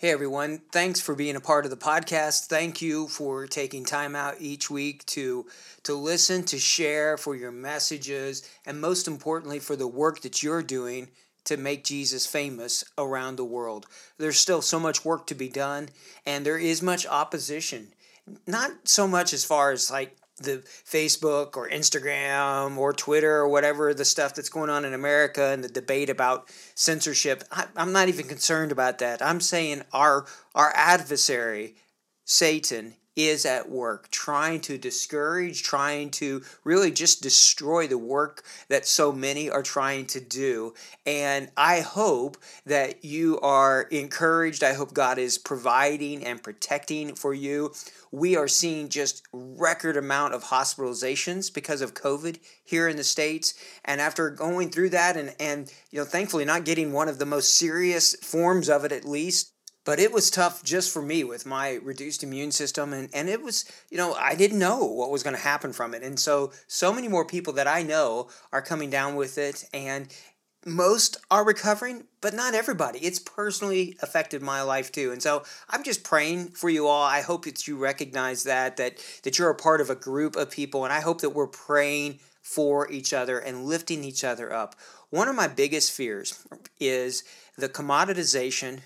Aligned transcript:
Hey 0.00 0.12
everyone, 0.12 0.62
thanks 0.72 0.98
for 0.98 1.14
being 1.14 1.36
a 1.36 1.42
part 1.42 1.66
of 1.66 1.70
the 1.70 1.76
podcast. 1.76 2.46
Thank 2.46 2.80
you 2.80 3.06
for 3.08 3.46
taking 3.46 3.84
time 3.84 4.16
out 4.16 4.36
each 4.40 4.70
week 4.70 5.04
to 5.08 5.44
to 5.82 5.94
listen, 5.94 6.42
to 6.44 6.58
share 6.58 7.18
for 7.18 7.36
your 7.36 7.52
messages, 7.52 8.48
and 8.64 8.80
most 8.80 9.06
importantly 9.06 9.58
for 9.58 9.76
the 9.76 9.86
work 9.86 10.22
that 10.22 10.42
you're 10.42 10.62
doing 10.62 11.10
to 11.44 11.58
make 11.58 11.84
Jesus 11.84 12.24
famous 12.24 12.82
around 12.96 13.36
the 13.36 13.44
world. 13.44 13.84
There's 14.16 14.38
still 14.38 14.62
so 14.62 14.80
much 14.80 15.04
work 15.04 15.26
to 15.26 15.34
be 15.34 15.50
done 15.50 15.90
and 16.24 16.46
there 16.46 16.56
is 16.56 16.80
much 16.80 17.06
opposition. 17.06 17.88
Not 18.46 18.88
so 18.88 19.06
much 19.06 19.34
as 19.34 19.44
far 19.44 19.70
as 19.70 19.90
like 19.90 20.16
the 20.40 20.58
Facebook 20.66 21.56
or 21.56 21.68
Instagram 21.68 22.76
or 22.76 22.92
Twitter 22.92 23.36
or 23.36 23.48
whatever 23.48 23.94
the 23.94 24.04
stuff 24.04 24.34
that's 24.34 24.48
going 24.48 24.70
on 24.70 24.84
in 24.84 24.94
America 24.94 25.50
and 25.52 25.62
the 25.62 25.68
debate 25.68 26.10
about 26.10 26.50
censorship. 26.74 27.44
I, 27.50 27.66
am 27.76 27.92
not 27.92 28.08
even 28.08 28.26
concerned 28.26 28.72
about 28.72 28.98
that. 28.98 29.22
I'm 29.22 29.40
saying 29.40 29.82
our 29.92 30.26
our 30.54 30.72
adversary, 30.74 31.76
Satan, 32.24 32.94
is 33.28 33.44
at 33.44 33.70
work 33.70 34.10
trying 34.10 34.60
to 34.60 34.78
discourage, 34.78 35.62
trying 35.62 36.10
to 36.10 36.42
really 36.64 36.90
just 36.90 37.22
destroy 37.22 37.86
the 37.86 37.98
work 37.98 38.42
that 38.68 38.86
so 38.86 39.12
many 39.12 39.50
are 39.50 39.62
trying 39.62 40.06
to 40.06 40.20
do. 40.20 40.74
And 41.06 41.50
I 41.56 41.80
hope 41.80 42.36
that 42.66 43.04
you 43.04 43.38
are 43.40 43.82
encouraged. 43.90 44.62
I 44.62 44.74
hope 44.74 44.94
God 44.94 45.18
is 45.18 45.38
providing 45.38 46.24
and 46.24 46.42
protecting 46.42 47.14
for 47.14 47.34
you. 47.34 47.72
We 48.12 48.36
are 48.36 48.48
seeing 48.48 48.88
just 48.88 49.22
record 49.32 49.96
amount 49.96 50.34
of 50.34 50.44
hospitalizations 50.44 51.52
because 51.52 51.80
of 51.80 51.94
COVID 51.94 52.38
here 52.64 52.88
in 52.88 52.96
the 52.96 53.04
States. 53.04 53.54
And 53.84 54.00
after 54.00 54.30
going 54.30 54.70
through 54.70 54.90
that 54.90 55.16
and, 55.16 55.34
and 55.38 55.72
you 55.90 56.00
know, 56.00 56.04
thankfully 56.04 56.44
not 56.44 56.64
getting 56.64 56.92
one 56.92 57.08
of 57.08 57.18
the 57.18 57.26
most 57.26 57.54
serious 57.54 58.14
forms 58.16 58.68
of 58.68 58.84
it 58.84 58.92
at 58.92 59.04
least, 59.04 59.52
but 59.84 59.98
it 59.98 60.12
was 60.12 60.30
tough 60.30 60.62
just 60.62 60.92
for 60.92 61.02
me 61.02 61.24
with 61.24 61.46
my 61.46 61.74
reduced 61.82 62.22
immune 62.22 62.52
system 62.52 62.92
and, 62.92 63.08
and 63.14 63.28
it 63.28 63.42
was 63.42 63.64
you 63.90 63.96
know 63.96 64.14
i 64.14 64.34
didn't 64.34 64.58
know 64.58 64.84
what 64.84 65.10
was 65.10 65.22
going 65.22 65.36
to 65.36 65.42
happen 65.42 65.72
from 65.72 65.94
it 65.94 66.02
and 66.02 66.18
so 66.18 66.52
so 66.66 66.92
many 66.92 67.08
more 67.08 67.24
people 67.24 67.52
that 67.52 67.66
i 67.66 67.82
know 67.82 68.28
are 68.52 68.62
coming 68.62 68.90
down 68.90 69.14
with 69.14 69.38
it 69.38 69.64
and 69.72 70.14
most 70.66 71.16
are 71.30 71.44
recovering 71.44 72.04
but 72.20 72.34
not 72.34 72.52
everybody. 72.52 72.98
It's 72.98 73.18
personally 73.18 73.96
affected 74.02 74.42
my 74.42 74.60
life 74.60 74.92
too 74.92 75.10
and 75.10 75.22
so 75.22 75.42
i'm 75.70 75.82
just 75.82 76.04
praying 76.04 76.48
for 76.48 76.68
you 76.68 76.86
all. 76.86 77.02
I 77.02 77.22
hope 77.22 77.46
that 77.46 77.66
you 77.66 77.78
recognize 77.78 78.44
that 78.44 78.76
that 78.76 78.98
that 79.22 79.38
you're 79.38 79.48
a 79.48 79.54
part 79.54 79.80
of 79.80 79.88
a 79.88 79.94
group 79.94 80.36
of 80.36 80.50
people 80.50 80.84
and 80.84 80.92
i 80.92 81.00
hope 81.00 81.22
that 81.22 81.30
we're 81.30 81.46
praying 81.46 82.20
for 82.42 82.90
each 82.90 83.12
other 83.12 83.38
and 83.38 83.64
lifting 83.64 84.04
each 84.04 84.24
other 84.24 84.52
up. 84.52 84.74
One 85.10 85.28
of 85.28 85.36
my 85.36 85.48
biggest 85.48 85.92
fears 85.92 86.44
is 86.78 87.24
the 87.56 87.68
commoditization 87.68 88.80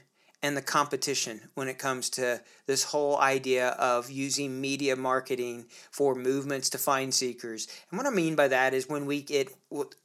and 0.44 0.58
the 0.58 0.62
competition 0.62 1.40
when 1.54 1.68
it 1.68 1.78
comes 1.78 2.10
to 2.10 2.38
this 2.66 2.84
whole 2.84 3.18
idea 3.18 3.68
of 3.68 4.10
using 4.10 4.60
media 4.60 4.94
marketing 4.94 5.64
for 5.90 6.14
movements 6.14 6.68
to 6.68 6.76
find 6.76 7.14
seekers. 7.14 7.66
And 7.90 7.96
what 7.96 8.06
I 8.06 8.10
mean 8.10 8.34
by 8.34 8.48
that 8.48 8.74
is 8.74 8.86
when 8.86 9.06
we 9.06 9.22
get 9.22 9.50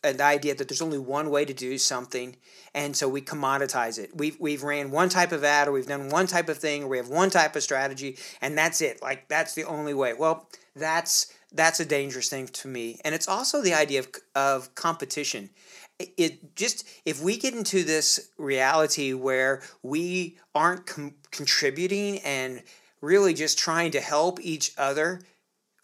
an 0.02 0.22
idea 0.22 0.56
that 0.56 0.70
there's 0.70 0.82
only 0.82 0.98
one 0.98 1.30
way 1.30 1.44
to 1.44 1.54
do 1.54 1.78
something, 1.78 2.38
and 2.74 2.96
so 2.96 3.10
we 3.10 3.20
commoditize 3.20 4.00
it. 4.00 4.16
We've, 4.16 4.40
we've 4.40 4.64
ran 4.64 4.92
one 4.92 5.10
type 5.10 5.34
of 5.34 5.44
ad, 5.44 5.68
or 5.68 5.74
we've 5.74 5.86
done 5.86 6.08
one 6.08 6.26
type 6.26 6.48
of 6.48 6.58
thing, 6.58 6.84
or 6.84 6.88
we 6.88 6.98
have 6.98 7.10
one 7.10 7.30
type 7.30 7.58
of 7.58 7.62
strategy, 7.62 8.18
and 8.40 8.58
that's 8.58 8.80
it. 8.80 9.02
Like, 9.02 9.28
that's 9.28 9.56
the 9.56 9.66
only 9.66 9.94
way. 9.94 10.14
Well, 10.14 10.48
that's 10.74 11.34
that's 11.52 11.80
a 11.80 11.86
dangerous 11.86 12.30
thing 12.30 12.48
to 12.48 12.68
me. 12.68 13.00
And 13.04 13.16
it's 13.16 13.28
also 13.28 13.62
the 13.62 13.74
idea 13.74 14.02
of, 14.02 14.08
of 14.36 14.76
competition 14.76 15.50
it 16.00 16.56
just 16.56 16.88
if 17.06 17.22
we 17.22 17.38
get 17.38 17.54
into 17.54 17.84
this 17.84 18.30
reality 18.38 19.14
where 19.14 19.62
we 19.84 20.38
aren't 20.56 20.86
com- 20.86 21.16
contributing 21.32 22.20
and 22.20 22.64
really 23.02 23.34
just 23.34 23.60
trying 23.60 23.92
to 23.92 24.00
help 24.00 24.40
each 24.42 24.72
other 24.78 25.22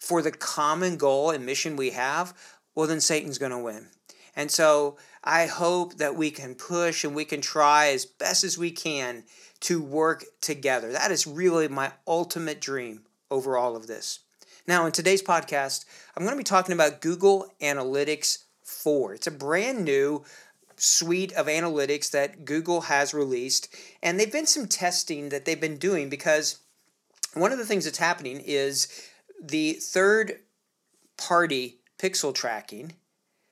for 0.00 0.22
the 0.22 0.30
common 0.30 0.96
goal 0.96 1.30
and 1.30 1.44
mission 1.44 1.76
we 1.76 1.90
have 1.90 2.34
well 2.74 2.86
then 2.86 3.00
satan's 3.00 3.38
going 3.38 3.52
to 3.52 3.58
win. 3.58 3.88
And 4.34 4.50
so 4.50 4.96
i 5.22 5.46
hope 5.46 5.96
that 5.96 6.16
we 6.16 6.30
can 6.30 6.54
push 6.54 7.04
and 7.04 7.14
we 7.14 7.24
can 7.24 7.40
try 7.40 7.88
as 7.88 8.06
best 8.06 8.42
as 8.42 8.56
we 8.56 8.70
can 8.70 9.24
to 9.58 9.82
work 9.82 10.24
together. 10.40 10.92
That 10.92 11.10
is 11.10 11.26
really 11.26 11.68
my 11.68 11.92
ultimate 12.06 12.60
dream 12.60 13.02
over 13.30 13.56
all 13.56 13.74
of 13.74 13.86
this. 13.86 14.20
Now 14.66 14.86
in 14.86 14.92
today's 14.92 15.22
podcast 15.22 15.84
i'm 16.16 16.24
going 16.24 16.34
to 16.34 16.38
be 16.38 16.44
talking 16.44 16.72
about 16.72 17.02
google 17.02 17.52
analytics 17.60 18.45
4. 18.66 19.14
It's 19.14 19.26
a 19.26 19.32
brand 19.32 19.84
new 19.84 20.24
suite 20.76 21.32
of 21.32 21.46
analytics 21.46 22.10
that 22.10 22.44
Google 22.44 22.82
has 22.82 23.14
released, 23.14 23.74
and 24.02 24.20
they've 24.20 24.32
been 24.32 24.46
some 24.46 24.68
testing 24.68 25.30
that 25.30 25.44
they've 25.44 25.60
been 25.60 25.78
doing 25.78 26.08
because 26.08 26.58
one 27.34 27.52
of 27.52 27.58
the 27.58 27.64
things 27.64 27.84
that's 27.84 27.98
happening 27.98 28.40
is 28.44 28.88
the 29.42 29.74
third 29.74 30.40
party 31.16 31.78
pixel 31.98 32.34
tracking 32.34 32.92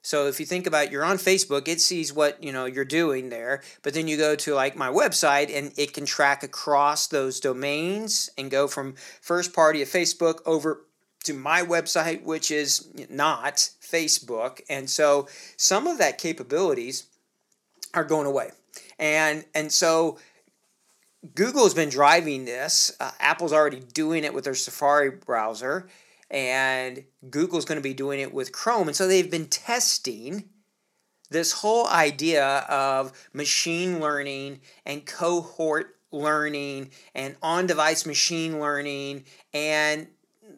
so 0.04 0.26
if 0.26 0.38
you 0.38 0.44
think 0.44 0.66
about 0.66 0.92
you're 0.92 1.04
on 1.04 1.16
Facebook, 1.16 1.66
it 1.66 1.80
sees 1.80 2.12
what, 2.12 2.44
you 2.44 2.52
know, 2.52 2.66
you're 2.66 2.84
doing 2.84 3.30
there, 3.30 3.62
but 3.82 3.94
then 3.94 4.06
you 4.06 4.18
go 4.18 4.36
to 4.36 4.54
like 4.54 4.76
my 4.76 4.88
website 4.88 5.50
and 5.52 5.72
it 5.78 5.94
can 5.94 6.04
track 6.04 6.42
across 6.42 7.06
those 7.06 7.40
domains 7.40 8.28
and 8.36 8.50
go 8.50 8.68
from 8.68 8.96
first 9.22 9.54
party 9.54 9.80
of 9.80 9.88
Facebook 9.88 10.40
over 10.44 10.84
to 11.24 11.34
my 11.34 11.62
website, 11.62 12.22
which 12.22 12.50
is 12.50 12.88
not 13.10 13.56
Facebook. 13.56 14.60
And 14.68 14.88
so 14.88 15.28
some 15.56 15.86
of 15.86 15.98
that 15.98 16.18
capabilities 16.18 17.06
are 17.92 18.04
going 18.04 18.26
away. 18.26 18.50
And, 18.98 19.44
and 19.54 19.72
so 19.72 20.18
Google 21.34 21.64
has 21.64 21.74
been 21.74 21.88
driving 21.88 22.44
this. 22.44 22.94
Uh, 23.00 23.10
Apple's 23.20 23.52
already 23.52 23.80
doing 23.80 24.24
it 24.24 24.34
with 24.34 24.44
their 24.44 24.54
Safari 24.54 25.10
browser, 25.10 25.88
and 26.30 27.04
Google's 27.30 27.64
going 27.64 27.78
to 27.78 27.82
be 27.82 27.94
doing 27.94 28.20
it 28.20 28.32
with 28.32 28.52
Chrome. 28.52 28.88
And 28.88 28.96
so 28.96 29.06
they've 29.06 29.30
been 29.30 29.46
testing 29.46 30.44
this 31.30 31.52
whole 31.52 31.86
idea 31.88 32.58
of 32.68 33.12
machine 33.32 34.00
learning 34.00 34.60
and 34.84 35.06
cohort 35.06 35.96
learning 36.12 36.90
and 37.14 37.36
on 37.42 37.66
device 37.66 38.06
machine 38.06 38.60
learning 38.60 39.24
and 39.52 40.06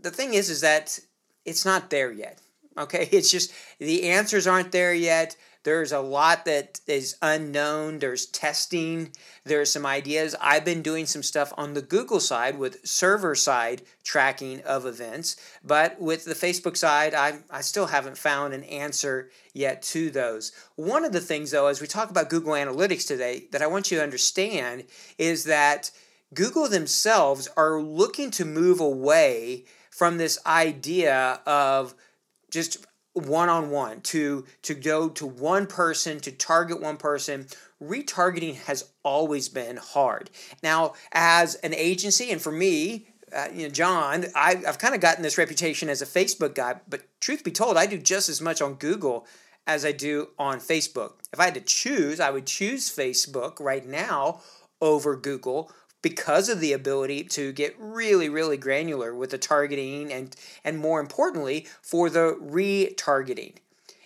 the 0.06 0.16
thing 0.16 0.34
is, 0.34 0.48
is 0.50 0.60
that 0.60 0.98
it's 1.44 1.64
not 1.64 1.90
there 1.90 2.12
yet. 2.12 2.40
Okay, 2.78 3.08
it's 3.12 3.30
just 3.30 3.52
the 3.78 4.04
answers 4.04 4.46
aren't 4.46 4.72
there 4.72 4.94
yet. 4.94 5.36
There's 5.64 5.90
a 5.90 5.98
lot 5.98 6.44
that 6.44 6.78
is 6.86 7.16
unknown. 7.22 7.98
There's 7.98 8.26
testing. 8.26 9.10
There's 9.42 9.72
some 9.72 9.84
ideas. 9.84 10.36
I've 10.40 10.64
been 10.64 10.80
doing 10.80 11.06
some 11.06 11.24
stuff 11.24 11.52
on 11.56 11.74
the 11.74 11.82
Google 11.82 12.20
side 12.20 12.56
with 12.56 12.86
server 12.86 13.34
side 13.34 13.82
tracking 14.04 14.60
of 14.60 14.86
events, 14.86 15.34
but 15.64 16.00
with 16.00 16.24
the 16.24 16.34
Facebook 16.34 16.76
side, 16.76 17.14
I, 17.14 17.38
I 17.50 17.62
still 17.62 17.86
haven't 17.86 18.16
found 18.16 18.54
an 18.54 18.62
answer 18.62 19.30
yet 19.54 19.82
to 19.82 20.08
those. 20.08 20.52
One 20.76 21.04
of 21.04 21.10
the 21.10 21.20
things, 21.20 21.50
though, 21.50 21.66
as 21.66 21.80
we 21.80 21.88
talk 21.88 22.10
about 22.10 22.30
Google 22.30 22.52
Analytics 22.52 23.08
today, 23.08 23.48
that 23.50 23.62
I 23.62 23.66
want 23.66 23.90
you 23.90 23.96
to 23.96 24.04
understand 24.04 24.84
is 25.18 25.42
that 25.44 25.90
Google 26.32 26.68
themselves 26.68 27.48
are 27.56 27.80
looking 27.80 28.30
to 28.32 28.44
move 28.44 28.78
away 28.78 29.64
from 29.96 30.18
this 30.18 30.38
idea 30.44 31.40
of 31.46 31.94
just 32.50 32.84
one 33.14 33.48
on 33.48 33.70
one 33.70 34.02
to 34.02 34.44
to 34.60 34.74
go 34.74 35.08
to 35.08 35.26
one 35.26 35.66
person 35.66 36.20
to 36.20 36.30
target 36.30 36.82
one 36.82 36.98
person. 36.98 37.46
Retargeting 37.82 38.56
has 38.64 38.90
always 39.02 39.48
been 39.48 39.78
hard. 39.78 40.30
Now 40.62 40.92
as 41.12 41.54
an 41.56 41.72
agency 41.74 42.30
and 42.30 42.40
for 42.40 42.52
me 42.52 43.08
uh, 43.34 43.48
you 43.52 43.64
know 43.64 43.68
john 43.68 44.24
I, 44.36 44.62
i've 44.66 44.78
kind 44.78 44.94
of 44.94 45.00
gotten 45.00 45.24
this 45.24 45.36
reputation 45.36 45.88
as 45.88 46.00
a 46.00 46.06
facebook 46.06 46.54
guy 46.54 46.76
but 46.88 47.02
truth 47.20 47.42
be 47.42 47.50
told 47.50 47.76
i 47.76 47.84
do 47.84 47.98
just 47.98 48.28
as 48.28 48.40
much 48.40 48.62
on 48.62 48.74
google 48.74 49.26
as 49.66 49.84
i 49.84 49.90
do 49.90 50.28
on 50.38 50.60
facebook. 50.60 51.14
If 51.32 51.40
i 51.40 51.46
had 51.46 51.54
to 51.54 51.60
choose 51.60 52.20
i 52.20 52.30
would 52.30 52.46
choose 52.46 52.88
facebook 52.88 53.58
right 53.58 53.84
now 53.84 54.42
over 54.80 55.16
google 55.16 55.72
because 56.06 56.48
of 56.48 56.60
the 56.60 56.72
ability 56.72 57.24
to 57.24 57.52
get 57.52 57.74
really 57.80 58.28
really 58.28 58.56
granular 58.56 59.10
with 59.12 59.30
the 59.30 59.38
targeting 59.38 60.12
and 60.12 60.36
and 60.64 60.78
more 60.78 61.00
importantly 61.00 61.66
for 61.82 62.08
the 62.08 62.26
retargeting 62.40 63.54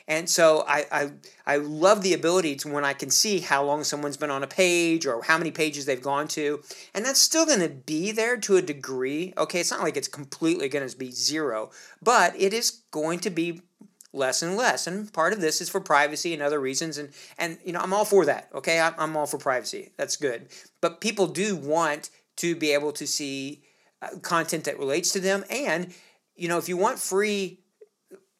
And 0.08 0.29
so 0.29 0.64
I, 0.67 0.87
I, 0.91 1.02
I 1.47 1.56
love 1.58 2.02
the 2.02 2.14
ability 2.14 2.56
to 2.56 2.73
when 2.73 2.85
I 2.85 2.94
can 2.94 3.11
see 3.11 3.41
how 3.41 3.62
long 3.64 3.85
someone's 3.85 4.17
been 4.17 4.31
on 4.31 4.43
a 4.43 4.47
page 4.49 5.06
or 5.06 5.23
how 5.23 5.38
many 5.38 5.52
pages 5.52 5.85
they've 5.85 6.02
gone 6.02 6.26
to. 6.29 6.62
And 6.94 7.05
that's 7.05 7.20
still 7.20 7.47
going 7.47 7.61
to 7.61 7.69
be 7.69 8.11
there 8.11 8.37
to 8.38 8.56
a 8.56 8.62
degree. 8.62 9.32
Okay, 9.38 9.61
it's 9.61 9.70
not 9.70 9.82
like 9.82 9.97
it's 9.97 10.08
completely 10.08 10.69
going 10.69 10.88
to 10.88 10.97
be 10.97 11.12
zero, 11.12 11.70
but 12.02 12.35
it 12.37 12.52
is 12.52 12.82
going 12.91 13.20
to 13.20 13.31
be 13.31 13.62
less 14.12 14.42
and 14.42 14.56
less. 14.56 14.86
And 14.86 15.12
part 15.12 15.32
of 15.32 15.40
this 15.40 15.60
is 15.60 15.68
for 15.68 15.80
privacy 15.80 16.34
and 16.34 16.42
other 16.42 16.60
reasons. 16.60 16.98
And, 16.98 17.10
and 17.38 17.58
you 17.64 17.72
know, 17.72 17.80
I'm 17.80 17.92
all 17.92 18.04
for 18.04 18.24
that. 18.26 18.48
Okay, 18.54 18.80
I'm, 18.80 18.94
I'm 18.98 19.16
all 19.16 19.26
for 19.26 19.38
privacy. 19.38 19.92
That's 19.96 20.16
good. 20.16 20.48
But 20.80 21.00
people 21.00 21.26
do 21.26 21.56
want 21.56 22.10
to 22.36 22.56
be 22.56 22.72
able 22.72 22.92
to 22.92 23.06
see 23.06 23.62
uh, 24.02 24.18
content 24.22 24.64
that 24.64 24.78
relates 24.78 25.12
to 25.12 25.20
them. 25.20 25.44
And, 25.50 25.92
you 26.34 26.48
know, 26.48 26.58
if 26.58 26.68
you 26.68 26.76
want 26.76 26.98
free 26.98 27.60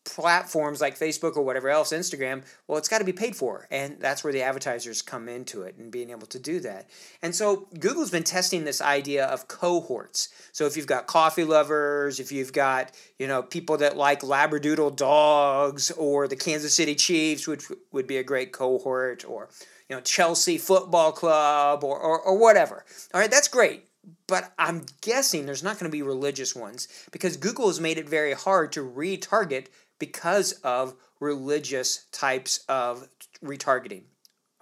platforms 0.05 0.81
like 0.81 0.99
Facebook 0.99 1.37
or 1.37 1.43
whatever 1.43 1.69
else, 1.69 1.93
Instagram, 1.93 2.43
well, 2.67 2.79
it's 2.79 2.89
got 2.89 2.99
to 2.99 3.05
be 3.05 3.13
paid 3.13 3.37
for. 3.37 3.67
And 3.71 3.99
that's 4.01 4.25
where 4.25 4.33
the 4.33 4.43
advertisers 4.43 5.03
come 5.03 5.29
into 5.29 5.63
it 5.63 5.77
and 5.77 5.91
being 5.91 6.11
able 6.11 6.27
to 6.29 6.39
do 6.39 6.61
that. 6.61 6.89
And 7.23 7.35
so 7.35 7.69
Google's 7.79 8.11
been 8.11 8.25
testing 8.25 8.65
this 8.65 8.81
idea 8.81 9.27
of 9.27 9.49
cohorts. 9.49 10.29
So 10.53 10.67
if 10.67 10.77
you've 10.77 10.87
got 10.87 11.07
coffee 11.07 11.45
lovers, 11.45 12.19
if 12.19 12.33
you've 12.33 12.53
got, 12.53 12.93
you 13.19 13.27
know, 13.27 13.43
people 13.43 13.77
that 13.79 13.97
like 13.97 14.21
Labradoodle 14.21 14.97
dogs 14.97 15.91
or 15.93 16.27
the 16.29 16.37
Kansas 16.37 16.75
City 16.75 16.95
Chiefs, 16.95 17.47
which 17.47 17.67
would 17.93 18.07
be 18.07 18.17
a 18.17 18.25
great 18.25 18.53
cohort, 18.53 19.25
or, 19.29 19.49
you 19.89 19.97
know, 19.97 20.03
Chelsea 20.03 20.59
Football 20.59 21.13
Club 21.13 21.85
or, 21.85 21.99
or, 21.99 22.21
or 22.21 22.39
whatever. 22.39 22.85
All 23.13 23.21
right, 23.21 23.31
that's 23.31 23.49
great 23.49 23.85
but 24.27 24.53
I'm 24.59 24.87
guessing 25.01 25.45
there's 25.45 25.63
not 25.63 25.79
going 25.79 25.91
to 25.91 25.95
be 25.95 26.03
religious 26.03 26.55
ones 26.55 26.89
because 27.11 27.37
Google 27.37 27.67
has 27.67 27.81
made 27.81 27.99
it 27.99 28.09
very 28.09 28.33
hard 28.33 28.73
to 28.73 28.89
retarget 28.89 29.67
because 30.01 30.53
of 30.65 30.97
religious 31.21 32.07
types 32.11 32.65
of 32.69 33.07
retargeting. 33.45 34.03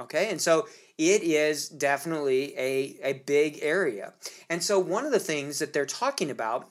Okay, 0.01 0.29
and 0.31 0.41
so 0.41 0.69
it 0.99 1.23
is 1.23 1.69
definitely 1.69 2.57
a, 2.59 2.99
a 3.03 3.13
big 3.25 3.61
area. 3.63 4.13
And 4.51 4.63
so, 4.63 4.79
one 4.79 5.07
of 5.07 5.13
the 5.13 5.19
things 5.19 5.59
that 5.61 5.73
they're 5.73 5.87
talking 5.87 6.31
about 6.31 6.69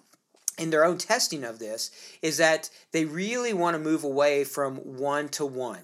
in 0.58 0.70
their 0.70 0.86
own 0.86 0.98
testing 0.98 1.44
of 1.44 1.60
this 1.60 1.92
is 2.22 2.38
that 2.38 2.70
they 2.92 3.06
really 3.06 3.54
want 3.54 3.76
to 3.76 3.80
move 3.80 4.04
away 4.04 4.44
from 4.44 4.78
one 4.78 5.30
to 5.30 5.46
one. 5.46 5.84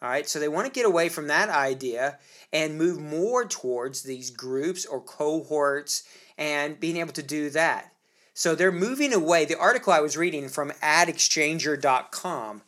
All 0.00 0.08
right, 0.08 0.28
so 0.28 0.38
they 0.38 0.48
want 0.48 0.66
to 0.66 0.72
get 0.72 0.86
away 0.86 1.08
from 1.08 1.26
that 1.26 1.48
idea 1.48 2.18
and 2.52 2.78
move 2.78 3.00
more 3.00 3.44
towards 3.44 4.02
these 4.02 4.30
groups 4.30 4.86
or 4.86 5.00
cohorts 5.00 6.04
and 6.36 6.78
being 6.78 6.98
able 6.98 7.12
to 7.14 7.22
do 7.22 7.50
that. 7.50 7.92
So 8.38 8.54
they're 8.54 8.70
moving 8.70 9.12
away. 9.12 9.46
The 9.46 9.58
article 9.58 9.92
I 9.92 9.98
was 9.98 10.16
reading 10.16 10.48
from 10.48 10.70
adexchanger.com, 10.80 12.62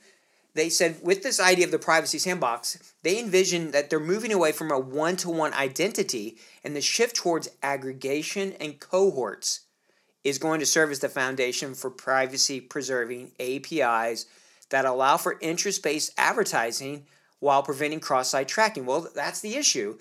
they 0.52 0.69
said 0.69 0.96
with 1.00 1.22
this 1.22 1.38
idea 1.38 1.64
of 1.64 1.70
the 1.70 1.78
privacy 1.78 2.19
sandbox, 2.19 2.93
they 3.05 3.20
envision 3.20 3.70
that 3.70 3.88
they're 3.88 4.00
moving 4.00 4.32
away 4.32 4.50
from 4.50 4.72
a 4.72 4.81
one 4.81 5.14
to 5.19 5.31
one 5.31 5.55
identity 5.55 6.38
and 6.64 6.75
the 6.75 6.81
shift 6.81 7.14
towards 7.14 7.50
aggregation 7.62 8.55
and 8.55 8.81
cohorts 8.81 9.61
is 10.25 10.38
going 10.38 10.58
to 10.58 10.67
serve 10.67 10.90
as 10.90 10.99
the 10.99 11.08
foundation 11.08 11.75
for 11.75 11.88
privacy 11.88 12.61
preserving 12.61 13.31
APIs 13.38 14.26
that 14.70 14.84
allow 14.84 15.16
for 15.19 15.38
interest 15.40 15.84
based 15.84 16.12
advertising 16.19 17.06
while 17.38 17.62
preventing 17.62 18.00
cross 18.00 18.31
site 18.31 18.49
tracking. 18.49 18.87
Well, 18.87 19.06
that's 19.14 19.40
the 19.40 19.55
issue. 19.55 19.99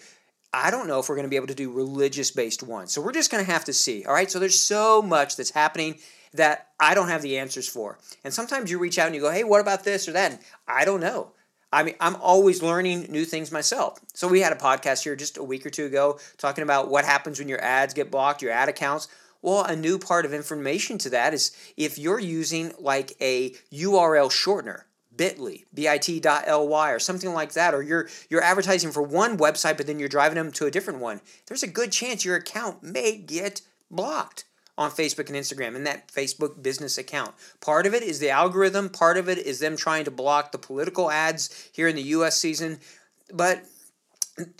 I 0.53 0.71
don't 0.71 0.87
know 0.87 0.99
if 0.99 1.09
we're 1.09 1.15
going 1.15 1.27
to 1.27 1.29
be 1.29 1.35
able 1.35 1.47
to 1.47 1.55
do 1.55 1.71
religious 1.71 2.31
based 2.31 2.63
ones. 2.63 2.91
So 2.91 3.01
we're 3.01 3.11
just 3.11 3.31
going 3.31 3.45
to 3.45 3.51
have 3.51 3.65
to 3.65 3.73
see. 3.73 4.05
All 4.05 4.13
right. 4.13 4.29
So 4.29 4.39
there's 4.39 4.59
so 4.59 5.01
much 5.01 5.35
that's 5.35 5.51
happening 5.51 5.99
that 6.33 6.67
I 6.79 6.93
don't 6.95 7.09
have 7.09 7.21
the 7.21 7.37
answers 7.37 7.67
for. 7.67 7.99
And 8.23 8.33
sometimes 8.33 8.71
you 8.71 8.79
reach 8.79 8.97
out 8.97 9.07
and 9.07 9.15
you 9.15 9.21
go, 9.21 9.31
hey, 9.31 9.43
what 9.43 9.61
about 9.61 9.83
this 9.83 10.07
or 10.07 10.11
that? 10.13 10.31
And 10.31 10.39
I 10.67 10.85
don't 10.85 11.01
know. 11.01 11.31
I 11.71 11.83
mean, 11.83 11.95
I'm 11.99 12.15
always 12.15 12.63
learning 12.63 13.07
new 13.09 13.25
things 13.25 13.51
myself. 13.51 13.99
So 14.13 14.27
we 14.27 14.41
had 14.41 14.53
a 14.53 14.55
podcast 14.55 15.03
here 15.03 15.15
just 15.15 15.37
a 15.37 15.43
week 15.43 15.65
or 15.65 15.69
two 15.69 15.85
ago 15.85 16.19
talking 16.37 16.63
about 16.63 16.89
what 16.89 17.05
happens 17.05 17.37
when 17.37 17.47
your 17.47 17.63
ads 17.63 17.93
get 17.93 18.09
blocked, 18.09 18.41
your 18.41 18.51
ad 18.51 18.69
accounts. 18.69 19.07
Well, 19.41 19.63
a 19.63 19.75
new 19.75 19.99
part 19.99 20.25
of 20.25 20.33
information 20.33 20.97
to 20.99 21.11
that 21.11 21.33
is 21.33 21.55
if 21.77 21.99
you're 21.99 22.19
using 22.19 22.73
like 22.79 23.13
a 23.21 23.51
URL 23.71 24.31
shortener 24.31 24.83
bit.ly, 25.19 25.65
bit.ly, 25.73 26.91
or 26.91 26.99
something 26.99 27.33
like 27.33 27.51
that, 27.51 27.73
or 27.73 27.83
you're 27.83 28.07
you're 28.29 28.41
advertising 28.41 28.91
for 28.91 29.03
one 29.03 29.37
website, 29.37 29.75
but 29.75 29.85
then 29.85 29.99
you're 29.99 30.07
driving 30.07 30.37
them 30.37 30.49
to 30.53 30.65
a 30.65 30.71
different 30.71 31.01
one, 31.01 31.19
there's 31.47 31.61
a 31.61 31.67
good 31.67 31.91
chance 31.91 32.23
your 32.23 32.37
account 32.37 32.81
may 32.81 33.17
get 33.17 33.61
blocked 33.91 34.45
on 34.77 34.89
Facebook 34.89 35.27
and 35.27 35.35
Instagram 35.35 35.75
in 35.75 35.83
that 35.83 36.07
Facebook 36.07 36.63
business 36.63 36.97
account. 36.97 37.35
Part 37.59 37.85
of 37.85 37.93
it 37.93 38.01
is 38.01 38.19
the 38.19 38.29
algorithm, 38.29 38.87
part 38.87 39.17
of 39.17 39.27
it 39.27 39.37
is 39.37 39.59
them 39.59 39.75
trying 39.75 40.05
to 40.05 40.11
block 40.11 40.53
the 40.53 40.57
political 40.57 41.11
ads 41.11 41.69
here 41.73 41.89
in 41.89 41.97
the 41.97 42.01
US 42.03 42.37
season. 42.37 42.79
But 43.33 43.65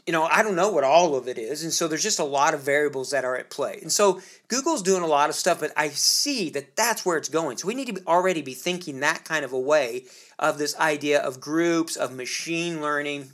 you 0.05 0.11
know, 0.11 0.25
I 0.25 0.43
don't 0.43 0.55
know 0.55 0.69
what 0.69 0.83
all 0.83 1.15
of 1.15 1.29
it 1.29 1.37
is. 1.37 1.63
And 1.63 1.71
so 1.71 1.87
there's 1.87 2.03
just 2.03 2.19
a 2.19 2.25
lot 2.25 2.53
of 2.53 2.61
variables 2.61 3.11
that 3.11 3.23
are 3.23 3.37
at 3.37 3.49
play. 3.49 3.79
And 3.81 3.91
so 3.91 4.19
Google's 4.47 4.81
doing 4.81 5.03
a 5.03 5.07
lot 5.07 5.29
of 5.29 5.35
stuff, 5.35 5.61
but 5.61 5.71
I 5.77 5.89
see 5.89 6.49
that 6.49 6.75
that's 6.75 7.05
where 7.05 7.17
it's 7.17 7.29
going. 7.29 7.57
So 7.57 7.67
we 7.67 7.75
need 7.75 7.95
to 7.95 8.03
already 8.05 8.41
be 8.41 8.53
thinking 8.53 8.99
that 8.99 9.23
kind 9.25 9.45
of 9.45 9.53
a 9.53 9.59
way 9.59 10.03
of 10.39 10.57
this 10.57 10.77
idea 10.79 11.21
of 11.21 11.41
groups, 11.41 11.95
of 11.95 12.15
machine 12.15 12.81
learning, 12.81 13.31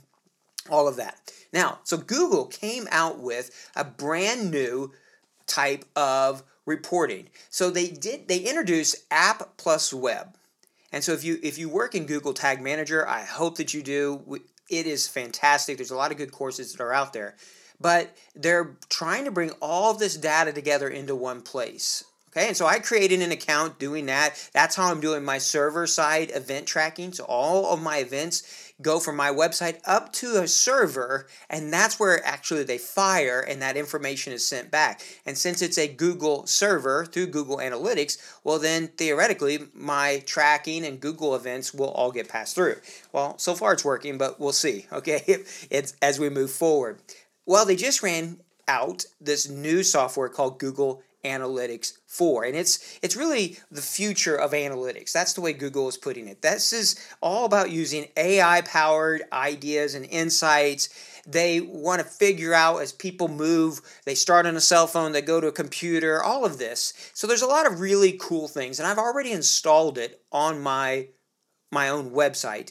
all 0.68 0.88
of 0.88 0.96
that. 0.96 1.32
Now, 1.52 1.78
so 1.84 1.96
Google 1.96 2.46
came 2.46 2.86
out 2.90 3.20
with 3.20 3.70
a 3.74 3.84
brand 3.84 4.50
new 4.50 4.92
type 5.46 5.84
of 5.94 6.42
reporting. 6.66 7.28
So 7.48 7.70
they 7.70 7.88
did 7.88 8.28
they 8.28 8.38
introduced 8.38 8.96
app 9.10 9.56
plus 9.56 9.94
web. 9.94 10.36
And 10.92 11.02
so 11.02 11.12
if 11.12 11.24
you 11.24 11.38
if 11.42 11.56
you 11.56 11.68
work 11.68 11.94
in 11.94 12.06
Google 12.06 12.34
Tag 12.34 12.60
Manager, 12.60 13.08
I 13.08 13.22
hope 13.22 13.56
that 13.56 13.72
you 13.72 13.82
do 13.82 14.40
it 14.68 14.86
is 14.86 15.06
fantastic. 15.06 15.76
There's 15.76 15.92
a 15.92 15.96
lot 15.96 16.10
of 16.10 16.18
good 16.18 16.32
courses 16.32 16.72
that 16.72 16.82
are 16.82 16.92
out 16.92 17.12
there. 17.12 17.36
But 17.80 18.16
they're 18.34 18.76
trying 18.88 19.26
to 19.26 19.30
bring 19.30 19.50
all 19.60 19.94
this 19.94 20.16
data 20.16 20.52
together 20.52 20.88
into 20.88 21.14
one 21.14 21.42
place. 21.42 22.04
Okay, 22.36 22.48
and 22.48 22.56
so 22.56 22.66
I 22.66 22.80
created 22.80 23.22
an 23.22 23.32
account 23.32 23.78
doing 23.78 24.06
that. 24.06 24.50
That's 24.52 24.76
how 24.76 24.90
I'm 24.90 25.00
doing 25.00 25.24
my 25.24 25.38
server 25.38 25.86
side 25.86 26.30
event 26.34 26.66
tracking. 26.66 27.14
So 27.14 27.24
all 27.24 27.72
of 27.72 27.82
my 27.82 27.98
events 27.98 28.74
go 28.82 29.00
from 29.00 29.16
my 29.16 29.30
website 29.30 29.80
up 29.86 30.12
to 30.12 30.42
a 30.42 30.46
server, 30.46 31.28
and 31.48 31.72
that's 31.72 31.98
where 31.98 32.22
actually 32.26 32.64
they 32.64 32.76
fire 32.76 33.40
and 33.40 33.62
that 33.62 33.78
information 33.78 34.34
is 34.34 34.46
sent 34.46 34.70
back. 34.70 35.00
And 35.24 35.38
since 35.38 35.62
it's 35.62 35.78
a 35.78 35.88
Google 35.88 36.46
server 36.46 37.06
through 37.06 37.28
Google 37.28 37.56
Analytics, 37.56 38.18
well, 38.44 38.58
then 38.58 38.88
theoretically, 38.88 39.60
my 39.72 40.22
tracking 40.26 40.84
and 40.84 41.00
Google 41.00 41.34
events 41.34 41.72
will 41.72 41.90
all 41.90 42.12
get 42.12 42.28
passed 42.28 42.54
through. 42.54 42.76
Well, 43.12 43.38
so 43.38 43.54
far 43.54 43.72
it's 43.72 43.84
working, 43.84 44.18
but 44.18 44.38
we'll 44.38 44.52
see, 44.52 44.84
okay, 44.92 45.22
it's 45.70 45.94
as 46.02 46.18
we 46.18 46.28
move 46.28 46.50
forward. 46.50 46.98
Well, 47.46 47.64
they 47.64 47.76
just 47.76 48.02
ran 48.02 48.40
out 48.68 49.06
this 49.20 49.48
new 49.48 49.82
software 49.82 50.28
called 50.28 50.58
Google 50.58 51.02
Analytics 51.26 51.94
4 52.06 52.44
And 52.44 52.56
it's 52.56 52.98
it's 53.02 53.16
really 53.16 53.58
the 53.70 53.82
future 53.82 54.36
of 54.36 54.52
analytics. 54.52 55.12
That's 55.12 55.32
the 55.32 55.40
way 55.40 55.52
Google 55.52 55.88
is 55.88 55.96
putting 55.96 56.28
it. 56.28 56.42
This 56.42 56.72
is 56.72 56.98
all 57.20 57.44
about 57.44 57.70
using 57.70 58.06
AI 58.16 58.62
powered 58.62 59.24
ideas 59.32 59.94
and 59.94 60.06
insights. 60.06 60.88
They 61.26 61.60
want 61.60 62.00
to 62.00 62.06
figure 62.06 62.54
out 62.54 62.82
as 62.82 62.92
people 62.92 63.26
move, 63.26 63.80
they 64.04 64.14
start 64.14 64.46
on 64.46 64.56
a 64.56 64.60
cell 64.60 64.86
phone, 64.86 65.12
they 65.12 65.22
go 65.22 65.40
to 65.40 65.48
a 65.48 65.52
computer, 65.52 66.22
all 66.22 66.44
of 66.44 66.58
this. 66.58 66.94
So 67.14 67.26
there's 67.26 67.42
a 67.42 67.46
lot 67.46 67.66
of 67.66 67.80
really 67.80 68.12
cool 68.12 68.46
things 68.46 68.78
and 68.78 68.86
I've 68.86 68.98
already 68.98 69.32
installed 69.32 69.98
it 69.98 70.22
on 70.30 70.62
my 70.62 71.08
my 71.72 71.88
own 71.88 72.12
website, 72.12 72.70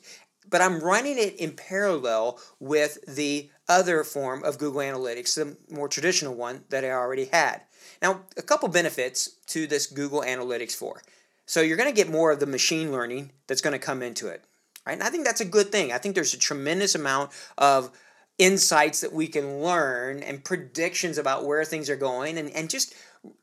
but 0.50 0.62
I'm 0.62 0.82
running 0.82 1.18
it 1.18 1.36
in 1.36 1.52
parallel 1.52 2.40
with 2.60 3.00
the 3.08 3.50
other 3.68 4.04
form 4.04 4.44
of 4.44 4.58
Google 4.58 4.82
Analytics, 4.82 5.36
the 5.36 5.58
more 5.74 5.88
traditional 5.88 6.36
one 6.36 6.64
that 6.70 6.84
I 6.84 6.92
already 6.92 7.26
had. 7.26 7.62
Now, 8.02 8.22
a 8.38 8.42
couple 8.42 8.70
benefits 8.70 9.30
to 9.48 9.68
this 9.68 9.88
Google 9.88 10.22
Analytics 10.22 10.76
4. 10.76 11.02
So 11.46 11.62
you're 11.62 11.78
going 11.78 11.90
to 11.90 11.96
get 11.96 12.12
more 12.12 12.32
of 12.32 12.40
the 12.40 12.46
machine 12.46 12.92
learning 12.92 13.32
that's 13.48 13.62
going 13.62 13.74
to 13.74 13.80
come 13.80 14.02
into 14.02 14.28
it. 14.28 14.44
Right? 14.86 14.94
And 14.94 15.04
I 15.04 15.10
think 15.10 15.26
that's 15.26 15.42
a 15.42 15.46
good 15.46 15.72
thing. 15.72 15.92
I 15.92 15.98
think 15.98 16.16
there's 16.16 16.34
a 16.34 16.40
tremendous 16.40 16.96
amount 16.96 17.32
of 17.58 17.92
insights 18.38 19.02
that 19.02 19.14
we 19.14 19.28
can 19.28 19.62
learn 19.62 20.22
and 20.22 20.44
predictions 20.44 21.18
about 21.18 21.46
where 21.46 21.64
things 21.64 21.90
are 21.90 21.96
going 21.96 22.38
and, 22.38 22.50
and 22.50 22.70
just 22.70 22.94